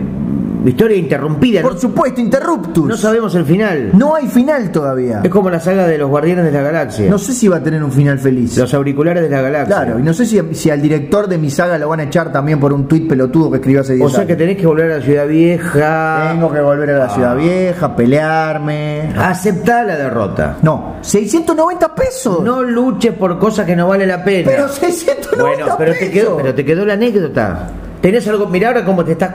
[0.69, 1.61] Historia interrumpida.
[1.61, 2.85] Por no, supuesto, Interruptus.
[2.87, 3.91] no sabemos el final.
[3.93, 5.21] No hay final todavía.
[5.23, 7.09] Es como la saga de los Guardianes de la Galaxia.
[7.09, 8.57] No sé si va a tener un final feliz.
[8.57, 9.75] Los auriculares de la galaxia.
[9.75, 12.31] Claro, y no sé si, si al director de mi saga lo van a echar
[12.31, 14.37] también por un tuit pelotudo que escribió hace 10 O sea que años.
[14.39, 16.29] tenés que volver a la ciudad vieja.
[16.31, 19.09] Tengo que volver a la ciudad vieja, pelearme.
[19.17, 20.57] Aceptá la derrota.
[20.61, 22.43] No, 690 pesos.
[22.43, 24.49] No luches por cosas que no vale la pena.
[24.51, 26.13] pero 690 bueno, pero te pesos.
[26.13, 27.69] quedó, pero te quedó la anécdota.
[28.01, 29.31] Tenés algo, mira ahora cómo te estás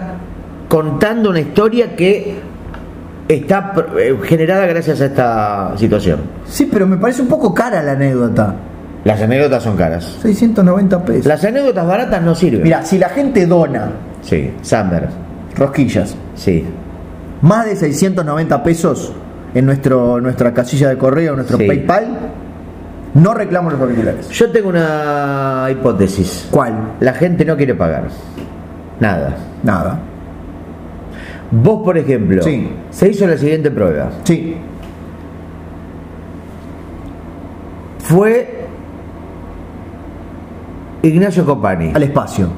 [0.72, 2.34] contando una historia que
[3.28, 6.20] está eh, generada gracias a esta situación.
[6.46, 8.54] Sí, pero me parece un poco cara la anécdota.
[9.04, 10.16] Las anécdotas son caras.
[10.22, 11.26] 690 pesos.
[11.26, 12.62] Las anécdotas baratas no sirven.
[12.62, 13.90] Mira, si la gente dona
[14.22, 15.10] Sí, Sander.
[15.58, 16.64] rosquillas Sí.
[17.42, 19.12] más de 690 pesos
[19.54, 21.66] en nuestro, nuestra casilla de correo, en nuestro Sí.
[21.66, 22.06] PayPal,
[23.12, 24.30] no reclamo los auriculares.
[24.30, 26.48] Yo tengo una hipótesis.
[26.50, 26.94] ¿Cuál?
[27.00, 28.04] La gente no quiere pagar.
[29.00, 29.36] Nada.
[29.62, 29.98] Nada.
[31.52, 32.68] Vos, por ejemplo, Sí.
[32.90, 34.10] se hizo la siguiente prueba.
[34.24, 34.56] Sí.
[37.98, 38.66] Fue
[41.02, 41.92] Ignacio Copani.
[41.94, 42.48] Al espacio.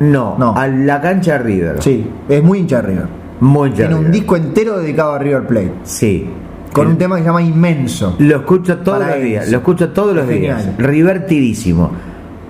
[0.00, 0.54] No, No.
[0.56, 1.76] a la cancha de River.
[1.82, 2.06] Sí.
[2.28, 3.06] Es muy hincha de River.
[3.40, 5.72] Muy hincha Tiene un disco entero dedicado a River Plate.
[5.84, 6.28] Sí.
[6.72, 8.16] Con El- un tema que se llama Inmenso.
[8.18, 9.50] Lo escucho todos los él, días.
[9.50, 10.62] Lo escucho todos los Genial.
[10.62, 10.76] días.
[10.78, 11.90] Rivertidísimo.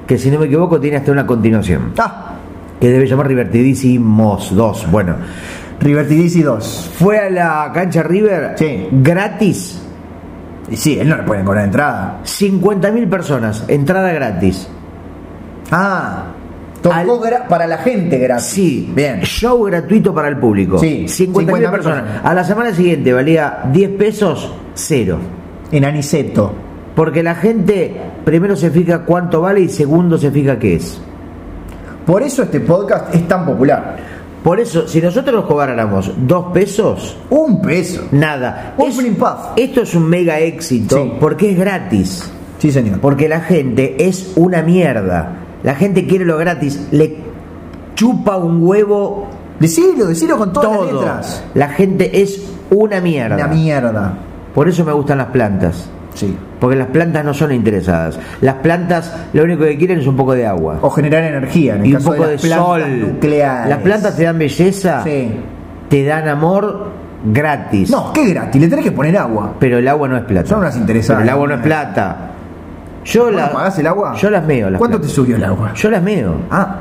[0.07, 1.93] Que si no me equivoco tiene hasta una continuación.
[1.99, 2.35] Ah,
[2.83, 4.91] Que debe llamar Rivertidísimos 2.
[4.91, 5.15] Bueno.
[5.79, 6.91] TDC 2.
[6.99, 8.89] Fue a la cancha River Sí.
[8.91, 9.81] gratis.
[10.69, 12.19] Y sí, él no le pueden cobrar entrada.
[12.25, 13.65] 50.000 personas.
[13.69, 14.69] Entrada gratis.
[15.71, 16.25] Ah,
[16.83, 18.47] tocó Al- para la gente gratis.
[18.47, 19.21] Sí, Bien.
[19.23, 20.81] Show gratuito para el público.
[20.81, 22.03] Sí, 50.000 50.000 personas.
[22.03, 22.25] personas.
[22.25, 25.19] A la semana siguiente valía 10 pesos, cero.
[25.71, 26.53] En Aniceto.
[26.97, 31.01] Porque la gente primero se fija cuánto vale y segundo se fija qué es.
[32.07, 33.97] Por eso este podcast es tan popular.
[34.43, 38.03] Por eso, si nosotros nos cobráramos dos pesos, Un peso.
[38.11, 38.75] nada.
[38.77, 38.99] Un Es-.
[39.57, 41.13] Esto es un mega éxito Sí.
[41.21, 42.33] porque es gratis.
[42.59, 42.99] Sí, señor.
[43.01, 45.33] Porque la gente es una mierda.
[45.63, 46.89] La gente quiere lo gratis.
[46.91, 47.17] Le
[47.95, 49.29] chupa un huevo
[49.61, 51.01] Decilo, decilo con todas las todo.
[51.03, 51.45] letras.
[51.55, 53.37] La gente es una mierda.
[53.37, 54.15] La mierda.
[54.53, 55.89] Por eso me gustan las plantas.
[56.15, 56.37] Sí.
[56.63, 58.21] Porque las plantas no son interesadas.
[58.41, 60.79] Las plantas lo único que quieren es un poco de agua.
[60.81, 63.01] O generar energía, en el y un poco de, de, las plantas sol.
[63.01, 63.69] nucleares.
[63.69, 65.33] Las plantas te dan belleza, Sí.
[65.89, 66.91] te dan amor
[67.25, 67.91] gratis.
[67.91, 69.55] No, qué gratis, le tenés que poner agua.
[69.59, 70.49] Pero el agua no es plata.
[70.51, 71.23] Son unas interesadas.
[71.23, 72.17] Pero el agua no es plata.
[73.05, 74.15] Yo ¿Vos la, pagás el agua?
[74.15, 74.71] Yo las meo.
[74.71, 75.73] Las ¿Cuánto te subió el agua?
[75.75, 76.35] Yo las meo.
[76.49, 76.77] Ah,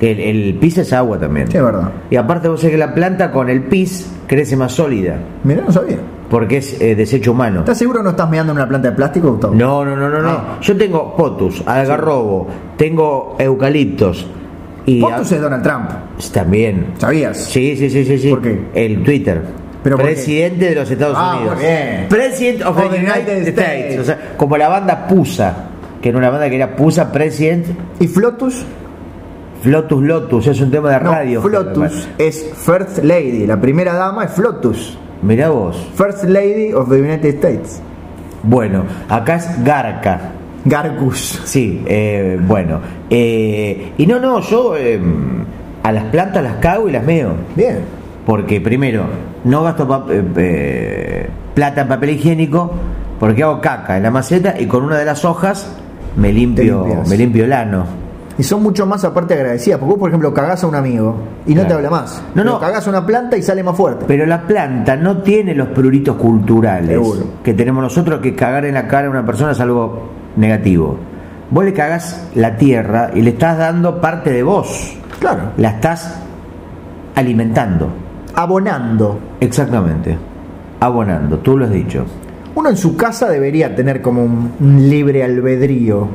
[0.00, 1.50] Que el, el pis es agua también.
[1.50, 1.90] sí, es verdad.
[2.08, 5.16] Y aparte vos sabés que la planta con el pis crece más sólida.
[5.44, 5.98] Mirá, no sabía.
[6.30, 7.60] Porque es eh, desecho humano.
[7.60, 9.54] ¿Estás seguro que no estás meando en una planta de plástico, Gustavo?
[9.54, 10.28] No, no, no, no, no.
[10.28, 10.58] Ah.
[10.60, 14.26] Yo tengo potus, algarrobo, tengo eucaliptos.
[14.84, 15.90] Y Potus es Donald Trump.
[16.32, 16.86] también.
[16.98, 17.36] ¿Sabías?
[17.44, 18.30] Sí, sí, sí, sí, sí.
[18.30, 18.58] ¿Por qué?
[18.74, 19.42] El Twitter.
[19.82, 21.58] Presidente de los Estados Ah, Unidos.
[21.58, 22.06] bien.
[22.08, 23.98] President of, the United, States.
[24.00, 25.54] O sea, como la banda Pusa,
[26.02, 27.66] que era una banda que era Pusa President,
[28.00, 28.64] ¿Y Flotus?
[29.62, 31.42] Flotus Lotus, es un tema de No, radio.
[31.42, 33.46] Flotus es First Lady.
[33.46, 34.98] La primera dama es Flotus.
[35.22, 35.76] Mirá vos.
[35.94, 37.80] First Lady of the United States.
[38.42, 40.20] Bueno, acá es Garca.
[40.64, 41.40] Gargus.
[41.44, 42.80] Sí, eh, bueno.
[43.10, 45.00] Eh, y no, no, yo eh,
[45.82, 47.32] a las plantas las cago y las meo.
[47.56, 47.78] Bien.
[48.26, 49.04] Porque primero,
[49.44, 52.70] no gasto pa- eh, eh, plata en papel higiénico
[53.18, 55.74] porque hago caca en la maceta y con una de las hojas
[56.16, 57.86] me limpio, me limpio el ano.
[58.38, 59.78] Y son mucho más aparte agradecidas.
[59.80, 61.68] Porque vos, por ejemplo, cagás a un amigo y no Claro.
[61.68, 62.22] te habla más.
[62.34, 62.60] No, Pero no.
[62.60, 64.04] Cagás a una planta y sale más fuerte.
[64.06, 67.20] Pero la planta no tiene los pruritos culturales Seguro.
[67.42, 70.96] que tenemos nosotros que cagar en la cara a una persona es algo negativo.
[71.50, 74.96] Vos le cagás la tierra y le estás dando parte de vos.
[75.18, 75.50] Claro.
[75.56, 76.20] La estás
[77.16, 77.88] alimentando.
[78.34, 79.18] Abonando.
[79.40, 80.16] Exactamente.
[80.80, 82.04] Abonando, tú lo has dicho.
[82.54, 84.52] Uno en su casa debería tener como un
[84.88, 86.06] libre albedrío.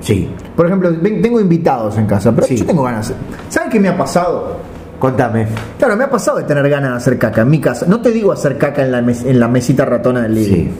[0.00, 0.28] Sí.
[0.56, 2.56] Por ejemplo, ven- tengo invitados en casa, pero Sí.
[2.56, 3.12] yo tengo ganas.
[3.48, 4.56] ¿Saben qué me ha pasado?
[4.98, 5.46] Contame.
[5.78, 7.86] Claro, me ha pasado de tener ganas de hacer caca en mi casa.
[7.88, 10.64] No te digo hacer caca en la, mes- en la mesita ratona del living.
[10.66, 10.70] Sí.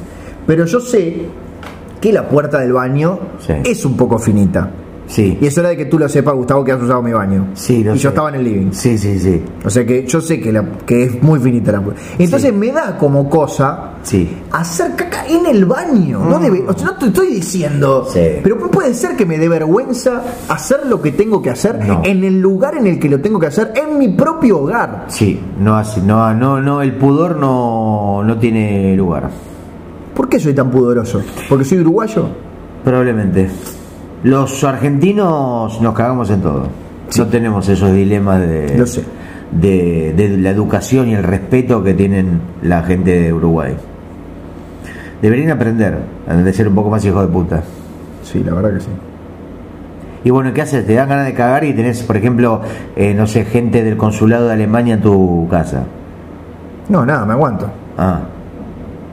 [0.46, 1.22] Pero yo sé
[2.00, 3.54] que la puerta del baño Sí.
[3.64, 4.68] es un poco finita.
[5.10, 5.36] Sí.
[5.40, 7.48] Y es hora de que tú lo sepas, Gustavo, que has usado mi baño.
[7.54, 8.04] Sí, lo y sé.
[8.04, 8.70] yo estaba en el living.
[8.70, 9.42] Sí, sí, sí.
[9.64, 11.82] O sea que yo sé que, la- que es muy finita la.
[12.16, 14.38] Entonces me da como cosa Sí.
[14.52, 16.20] hacer caca en el baño.
[16.24, 18.06] No, debe, o sea, no te estoy diciendo.
[18.08, 18.12] Mm.
[18.12, 18.20] Sí.
[18.40, 22.02] Pero puede ser que me dé vergüenza hacer lo que tengo que hacer No.
[22.04, 25.06] en el lugar en el que lo tengo que hacer, en mi propio hogar.
[25.08, 29.28] Sí, no así, no, no, no, el pudor no, no tiene lugar.
[30.14, 31.20] ¿Por qué soy tan pudoroso?
[31.48, 32.28] ¿Porque soy uruguayo?
[32.84, 33.50] Probablemente.
[34.22, 36.68] Los argentinos nos cagamos en todo.
[37.16, 38.86] No tenemos esos dilemas de.
[38.86, 39.02] Sé.
[39.50, 43.74] de, de la educación y el respeto que tienen la gente de Uruguay.
[45.22, 45.98] Deberían aprender
[46.28, 47.62] a ser un poco más hijos de puta.
[48.22, 48.90] Sí, la verdad que sí.
[50.22, 50.86] Y bueno, ¿qué haces?
[50.86, 52.60] Te dan ganas de cagar y tenés, por ejemplo,
[52.94, 55.84] eh, no sé, gente del consulado de Alemania en tu casa.
[56.88, 57.70] No, nada, me aguanto.
[57.96, 58.20] Ah.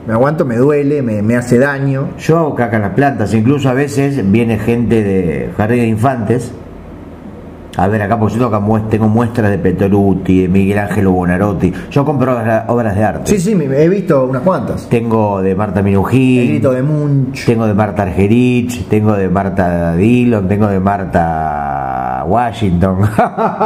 [0.08, 2.08] Me aguanto, me duele, me, me hace daño.
[2.18, 6.50] Yo hago caca en las plantas, incluso a veces viene gente de Jardín de Infantes.
[7.76, 8.50] A ver, acá porque yo
[8.88, 11.72] tengo, muestras de Petoruti, de Miguel Ángel Buonarotti.
[11.90, 13.30] Yo compro obra- obras de arte.
[13.30, 14.88] Sí, sí, he visto unas cuantas.
[14.88, 17.44] Tengo de Marta El Minujín, grito de Munch.
[17.44, 21.87] tengo de Marta Argerich, tengo de Marta Dillon, tengo de Marta
[22.28, 22.98] Washington,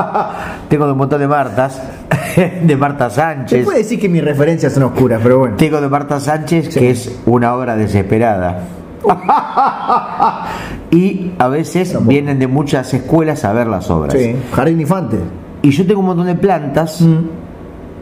[0.68, 1.82] tengo de un montón de Martas,
[2.62, 3.64] de Marta Se Sánchez.
[3.64, 5.56] puede decir que mis referencias son oscuras, pero bueno.
[5.56, 6.80] Tengo de Marta Sánchez, Sí.
[6.80, 8.60] que es una obra desesperada.
[10.90, 12.10] y a veces Tampoco.
[12.10, 14.14] vienen de muchas escuelas a ver las obras.
[14.14, 15.18] Sí, Jardín Infante.
[15.62, 17.04] Y yo tengo un montón de plantas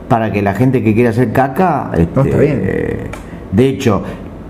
[0.09, 1.91] para que la gente que quiera hacer caca.
[1.95, 2.15] este, Mm.
[2.17, 2.63] No, está bien.
[2.65, 3.11] eh,
[3.53, 4.03] De hecho,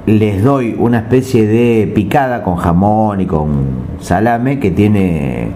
[0.07, 3.51] les doy una especie de picada con jamón y con
[4.01, 5.49] salame que tiene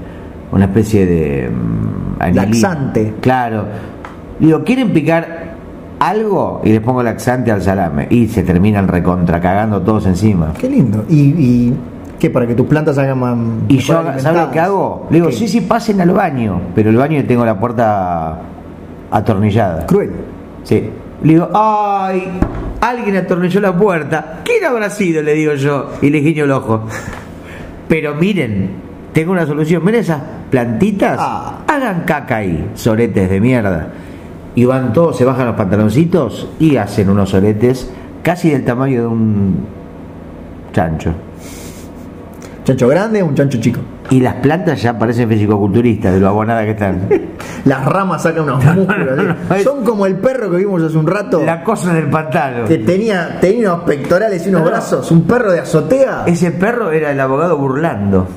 [0.53, 1.51] una especie de.
[1.51, 2.35] mm.
[2.35, 3.15] Laxante.
[3.21, 3.65] Claro.
[4.39, 5.55] Digo, ¿quieren picar
[6.01, 6.61] algo?
[6.65, 8.07] Y les pongo laxante al salame.
[8.11, 10.53] Y se terminan recontra cagando todos encima.
[10.59, 11.05] Qué lindo.
[11.09, 11.75] ¿Y, y
[12.19, 12.31] qué?
[12.31, 13.37] Para que tus plantas hagan más.
[13.69, 15.07] Y yo, ¿sabes lo que hago?
[15.11, 15.35] Le digo, ¿Qué?
[15.35, 16.61] sí, sí, pasen al baño.
[16.75, 18.41] Pero el baño tengo la puerta
[19.11, 19.87] atornillada.
[19.87, 20.11] Cruel.
[20.63, 20.89] Sí.
[21.23, 22.25] Le digo, ay,
[22.81, 24.41] alguien atornilló la puerta.
[24.45, 25.23] ¿Quién habrá sido?
[25.23, 25.91] Le digo yo.
[26.03, 26.83] Y le guiño el ojo.
[27.89, 28.71] Pero miren,
[29.15, 29.83] tengo una solución.
[29.83, 31.17] Miren esas plantitas.
[31.19, 31.61] Ah.
[31.67, 33.89] Hagan caca ahí, soretes de mierda.
[34.57, 37.91] Y van todos, se bajan los pantaloncitos y hacen unos soretes
[38.23, 39.57] casi del tamaño de un
[40.73, 41.13] chancho.
[42.65, 43.81] Chancho grande o un chancho chico.
[44.11, 47.09] Y las plantas ya parecen fisicoculturistas de lo abonadas que están.
[47.65, 49.19] Las ramas sacan unos músculos.
[49.51, 49.63] ¿eh?
[49.65, 51.43] Son como el perro que vimos hace un rato.
[51.43, 52.67] La cosa del pantano.
[52.67, 54.71] Que tenía, tenía unos pectorales y unos No, no.
[54.73, 55.11] brazos.
[55.11, 56.25] Un perro de azotea.
[56.27, 58.29] Ese perro era el abogado burlando.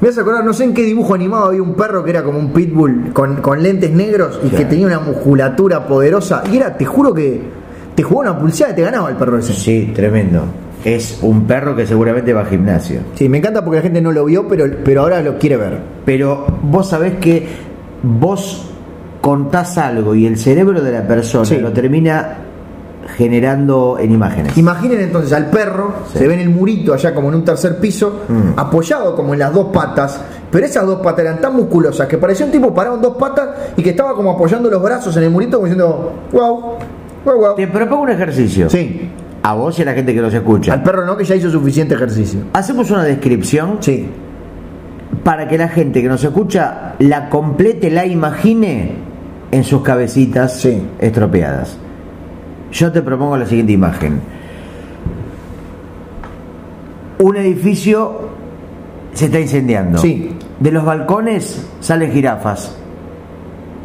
[0.00, 2.22] Me vas a acordar, no sé en qué dibujo animado había un perro que era
[2.22, 6.42] como un pitbull con, con lentes negros y que tenía una musculatura poderosa.
[6.52, 7.40] Y era, te juro que
[7.94, 9.54] te jugó una pulseada y te ganaba el perro ese.
[9.54, 10.42] Sí, tremendo.
[10.84, 13.00] Es un perro que seguramente va al gimnasio.
[13.14, 15.78] Sí, me encanta porque la gente no lo vio, pero, pero ahora lo quiere ver.
[16.04, 17.46] Pero vos sabés que
[18.02, 18.70] vos
[19.20, 21.58] contás algo y el cerebro de la persona Sí.
[21.58, 22.36] lo termina
[23.16, 24.56] generando en imágenes.
[24.58, 26.18] Imaginen entonces al perro, Sí.
[26.18, 28.58] se ve en el murito allá como en un tercer piso, Mm.
[28.58, 32.46] apoyado como en las dos patas, pero esas dos patas eran tan musculosas que parecía
[32.46, 35.30] un tipo parado en dos patas y que estaba como apoyando los brazos en el
[35.30, 36.60] murito como diciendo, wow,
[37.24, 37.54] wow, wow.
[37.56, 38.68] Te propongo un ejercicio.
[38.70, 39.10] Sí,
[39.42, 40.72] A vos y a la gente que nos escucha.
[40.72, 42.40] al perro no, que ya hizo suficiente ejercicio.
[42.52, 44.08] Hacemos una descripción Sí,
[45.22, 48.92] para que la gente que nos escucha la complete, la imagine
[49.50, 50.82] en sus cabecitas Sí.
[50.98, 51.76] estropeadas.
[52.76, 54.20] Yo te propongo la siguiente imagen.
[57.20, 58.28] Un edificio
[59.14, 59.96] se está incendiando.
[59.98, 60.36] Sí.
[60.60, 62.76] De los balcones salen jirafas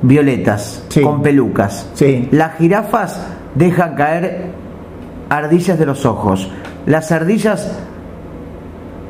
[0.02, 1.02] violetas Sí.
[1.02, 1.90] con pelucas.
[1.94, 2.28] Sí.
[2.32, 3.26] Las jirafas
[3.56, 4.48] dejan caer
[5.30, 6.50] ardillas de los ojos.
[6.86, 7.72] Las ardillas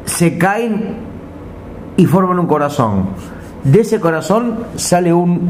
[0.06, 0.98] se caen
[1.98, 3.06] y forman un corazón.
[3.64, 5.42] De ese corazón sale un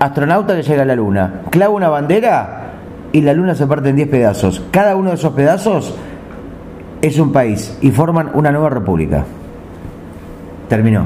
[0.00, 2.67] astronauta que llega a la luna, clava una bandera
[3.12, 4.62] y la luna se parte en 10 pedazos.
[4.70, 5.94] Cada uno de esos pedazos
[7.00, 9.24] es un país y forman una nueva república.
[10.68, 11.04] Terminó.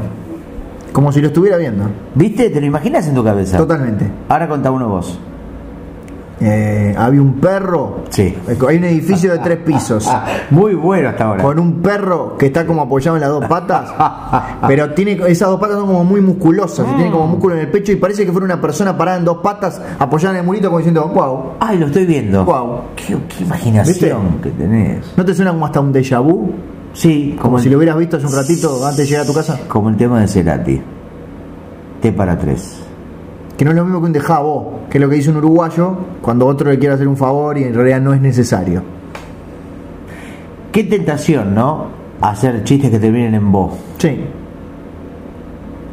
[0.93, 1.85] como si lo estuviera viendo.
[2.15, 2.51] ¿Viste?
[2.51, 3.57] ¿Te lo imaginas en tu cabeza?
[3.57, 4.11] Totalmente.
[4.29, 5.19] Ahora contá uno vos.
[6.45, 8.01] Eh, había un perro.
[8.11, 8.35] Sí.
[8.69, 10.11] Hay un edificio de tres pisos.
[10.51, 11.43] Muy bueno hasta ahora.
[11.43, 13.93] Con un perro que está como apoyado en las dos patas,
[14.67, 17.69] pero tiene esas dos patas son como muy musculosas, y tiene como músculo en el
[17.69, 20.67] pecho y parece que fuera una persona parada en dos patas apoyada en el murito
[20.69, 21.53] como diciendo, wow.
[21.61, 22.45] Ay, lo estoy viendo.
[22.45, 22.81] Guau.
[22.97, 25.13] Qué, qué imaginación que tenés.
[25.17, 26.51] ¿No te suena como hasta un déjà vu?
[26.93, 29.33] Sí, Como el- si lo hubieras visto hace un ratito antes de llegar a tu
[29.35, 29.59] casa.
[29.69, 30.83] Como el tema de Cerati.
[32.01, 32.82] T para tres.
[33.63, 35.97] Que no es lo mismo que un vu, que es lo que dice un uruguayo
[36.21, 38.83] cuando otro le quiere hacer un favor y en realidad no es necesario.
[40.73, 41.87] Qué tentación, ¿no?
[42.21, 43.71] Hacer chistes que terminen en vos.
[43.99, 44.19] Sí.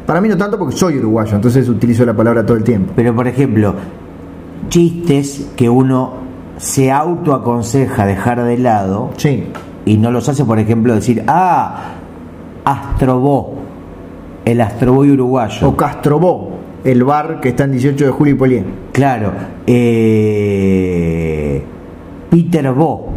[0.04, 2.92] Para mí no tanto porque soy uruguayo, entonces utilizo la palabra todo el tiempo.
[2.96, 3.72] Pero, por ejemplo,
[4.68, 6.14] chistes que uno
[6.56, 9.44] se autoaconseja dejar de lado Sí.
[9.84, 11.92] y no los hace, por ejemplo, decir, ah,
[12.64, 13.54] Astrobó,
[14.44, 15.68] el Astroboy uruguayo.
[15.68, 16.49] O Castrobó,
[16.84, 18.64] el bar que está en 18 de julio y Polié.
[18.92, 19.32] Claro,
[20.30, 21.62] eh,
[22.30, 23.08] Peter Bo,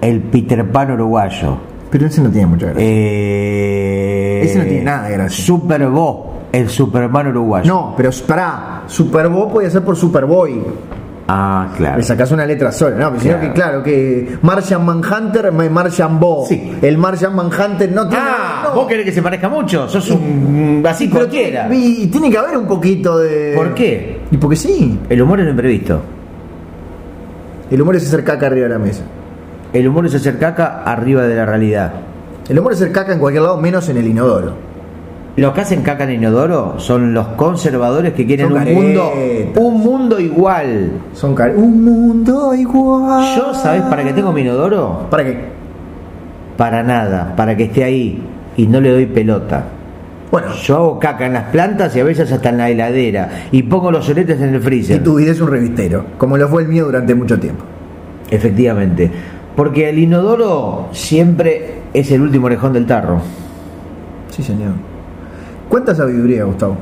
[0.00, 1.58] el Peter Pan uruguayo.
[1.90, 2.84] Pero ese no tiene mucha gracia.
[2.86, 5.44] Eh, Ese no tiene nada de gracia.
[5.46, 7.72] Super Bo, El Superman uruguayo.
[7.72, 10.62] No, pero pará, Superbo podía ser por Superboy.
[11.30, 11.98] Ah, claro.
[11.98, 13.10] Le sacás una letra sola, ¿no?
[13.10, 13.40] Pero sino Claro.
[13.48, 16.44] que claro, que Martian Manhunter, Ma- Martian Bo.
[16.46, 16.72] Sí.
[16.80, 18.24] El Martian Manhunter no tiene.
[18.26, 18.74] Ah, no.
[18.74, 19.88] vos querés que se parezca mucho.
[19.88, 20.82] Sos un.
[20.86, 21.68] así Pero cualquiera.
[21.72, 23.54] Y tiene que haber un poquito de.
[23.54, 24.20] ¿Por qué?
[24.30, 24.98] Y porque sí.
[25.08, 26.00] El humor es lo imprevisto.
[27.70, 29.02] El humor es hacer caca arriba de la mesa.
[29.72, 31.92] El humor es hacer caca arriba de la realidad.
[32.48, 34.68] El humor es hacer caca en cualquier lado, menos en el inodoro.
[35.36, 39.12] Los que hacen caca en inodoro son los conservadores que quieren un mundo,
[39.56, 40.90] un mundo igual.
[41.12, 43.36] Son Un mundo igual.
[43.36, 45.06] Yo, ¿sabés para qué tengo mi inodoro?
[45.10, 45.38] ¿Para qué?
[46.56, 48.20] Para nada, para que esté ahí
[48.58, 49.64] y no le doy pelota.
[50.30, 53.62] Bueno, Yo hago caca en las plantas y a veces hasta en la heladera y
[53.62, 55.02] pongo los soletes en el y freezer.
[55.02, 57.64] tu vida es un revistero, como lo fue el mío durante mucho tiempo.
[58.30, 59.10] Efectivamente.
[59.56, 63.22] Porque el inodoro siempre es el último orejón del tarro.
[64.30, 64.72] Sí, señor.
[65.68, 66.76] ¿Cuánta sabiduría, Gustavo?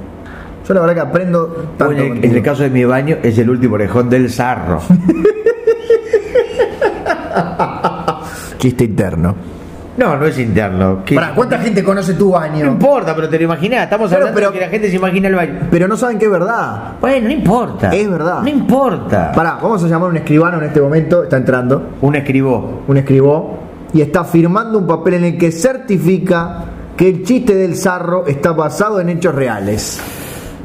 [0.67, 1.47] Yo la verdad que aprendo
[1.77, 2.33] tanto en, el, contigo.
[2.33, 4.81] en el caso de mi baño es el último orejón del zarro.
[8.59, 9.35] Chiste interno.
[9.97, 11.03] No, no es interno.
[11.05, 12.67] ¿Qué- Pará, ¿cuánta gente conoce tu No baño?
[12.67, 13.85] importa, pero te lo imaginás.
[13.85, 15.55] Estamos hablando pero- de que la gente se imagina el baño.
[15.71, 16.93] Pero no saben que es verdad.
[17.01, 17.91] Bueno, no importa.
[17.95, 18.43] Es verdad.
[18.43, 19.33] No importa.
[19.33, 22.83] Pará, vamos a llamar a un escribano en este momento, está entrando, Un escribó.
[22.87, 23.59] un escribó,
[23.95, 26.65] y está firmando un papel en el que certifica
[26.97, 30.01] que el chiste del zarro está basado en hechos reales.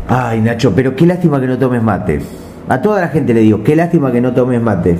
[0.09, 2.19] Ay, Nacho, pero qué lástima que no tomes mate.
[2.67, 4.97] A toda la gente le digo, qué lástima que no tomes mate.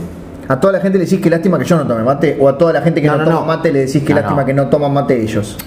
[0.52, 2.58] A toda la gente le decís que lástima que yo no tome mate, o a
[2.58, 4.68] toda la gente que No, no, no, toma mate le decís que lástima que no
[4.68, 5.58] toman mate ellos.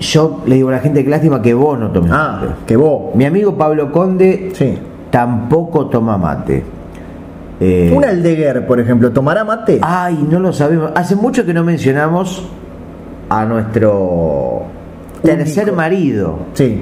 [0.00, 2.52] Yo le digo a la gente que lástima que vos no tomes Ah, mate.
[2.66, 3.14] que vos.
[3.14, 4.78] Mi amigo Pablo Conde Sí.
[5.10, 6.62] tampoco toma mate.
[7.60, 9.80] Eh, Un Aldeguer, por ejemplo, ¿tomará mate?
[9.82, 10.92] Ay, no lo sabemos.
[10.94, 12.48] Hace mucho que no mencionamos
[13.28, 14.62] a nuestro
[15.22, 15.76] tercer Único.
[15.76, 16.38] marido.
[16.54, 16.80] Sí.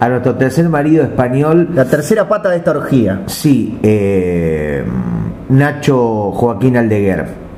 [0.00, 1.70] A nuestro tercer marido español.
[1.74, 3.22] La tercera pata de esta orgía.
[3.26, 4.84] Sí, eh,
[5.48, 7.48] Nacho Joaquín Aldeguer.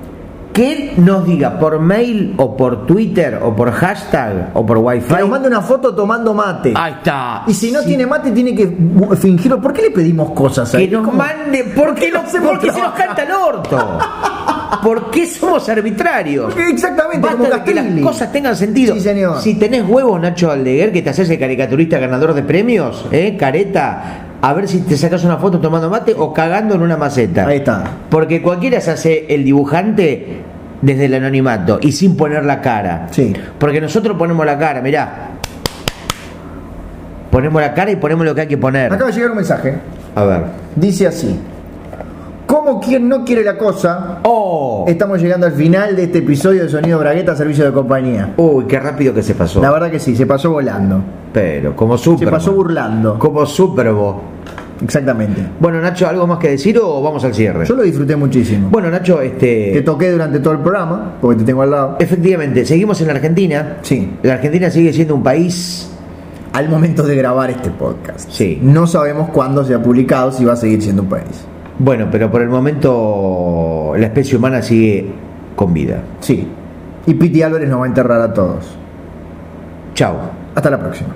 [0.52, 5.06] Que nos diga por mail o por Twitter o por hashtag o por wifi.
[5.14, 6.72] Que nos mande una foto tomando mate.
[6.74, 7.44] Ahí está.
[7.46, 7.86] Y si no Sí.
[7.86, 8.76] tiene mate, tiene que
[9.16, 9.60] fingirlo.
[9.60, 10.74] ¿Por qué le pedimos cosas?
[10.74, 10.88] ahí?
[10.88, 11.18] Que nos ¿Cómo?
[11.18, 11.64] mande.
[11.76, 13.78] Porque, no, porque se nos canta el orto.
[14.82, 16.52] ¿Por qué somos arbitrarios?
[16.56, 18.94] Exactamente, Basta como de que las cosas tengan sentido.
[18.94, 19.40] Sí, señor.
[19.40, 23.36] Si tenés huevos, Nacho Aldeguer, que te haces el caricaturista ganador de premios, ¿eh?
[23.38, 27.46] Careta, a ver si te sacas una foto tomando mate o cagando en una maceta.
[27.46, 27.84] Ahí está.
[28.08, 30.40] Porque cualquiera se hace el dibujante
[30.80, 33.08] desde el anonimato y sin poner la cara.
[33.10, 33.34] Sí.
[33.58, 35.28] Porque nosotros ponemos la cara, mirá.
[37.30, 38.92] Ponemos la cara y ponemos lo que hay que poner.
[38.92, 39.78] Acaba de llegar un mensaje.
[40.14, 40.42] A ver.
[40.74, 41.38] Dice así.
[42.50, 44.84] Como quien no quiere la cosa, ¡Oh!
[44.88, 48.34] estamos llegando al final de este episodio de Sonido Bragueta, Servicio de Compañía.
[48.38, 49.62] Uy, qué rápido que se pasó.
[49.62, 51.00] La verdad que sí, se pasó volando.
[51.32, 52.26] Pero, como super.
[52.26, 53.20] Se pasó burlando.
[53.20, 54.16] Como Super Bowl.
[54.82, 55.40] Exactamente.
[55.60, 57.64] Bueno, Nacho, ¿algo más que decir o vamos al cierre?
[57.66, 58.68] Yo lo disfruté muchísimo.
[58.68, 59.70] Bueno, Nacho, este.
[59.72, 61.96] Te toqué durante todo el programa, porque te tengo al lado.
[62.00, 63.76] Efectivamente, seguimos en la Argentina.
[63.82, 64.16] Sí.
[64.24, 65.88] La Argentina sigue siendo un país.
[66.52, 68.28] Al momento de grabar este podcast.
[68.28, 68.58] Sí.
[68.60, 71.46] No sabemos cuándo se ha publicado, si va a seguir siendo un país.
[71.82, 75.06] Bueno, pero por el momento la especie humana sigue
[75.56, 76.02] con vida.
[76.20, 76.46] Sí.
[77.06, 78.76] Y Piti Álvarez nos va a enterrar a todos.
[79.94, 80.14] Chao.
[80.54, 81.08] Hasta la próxima.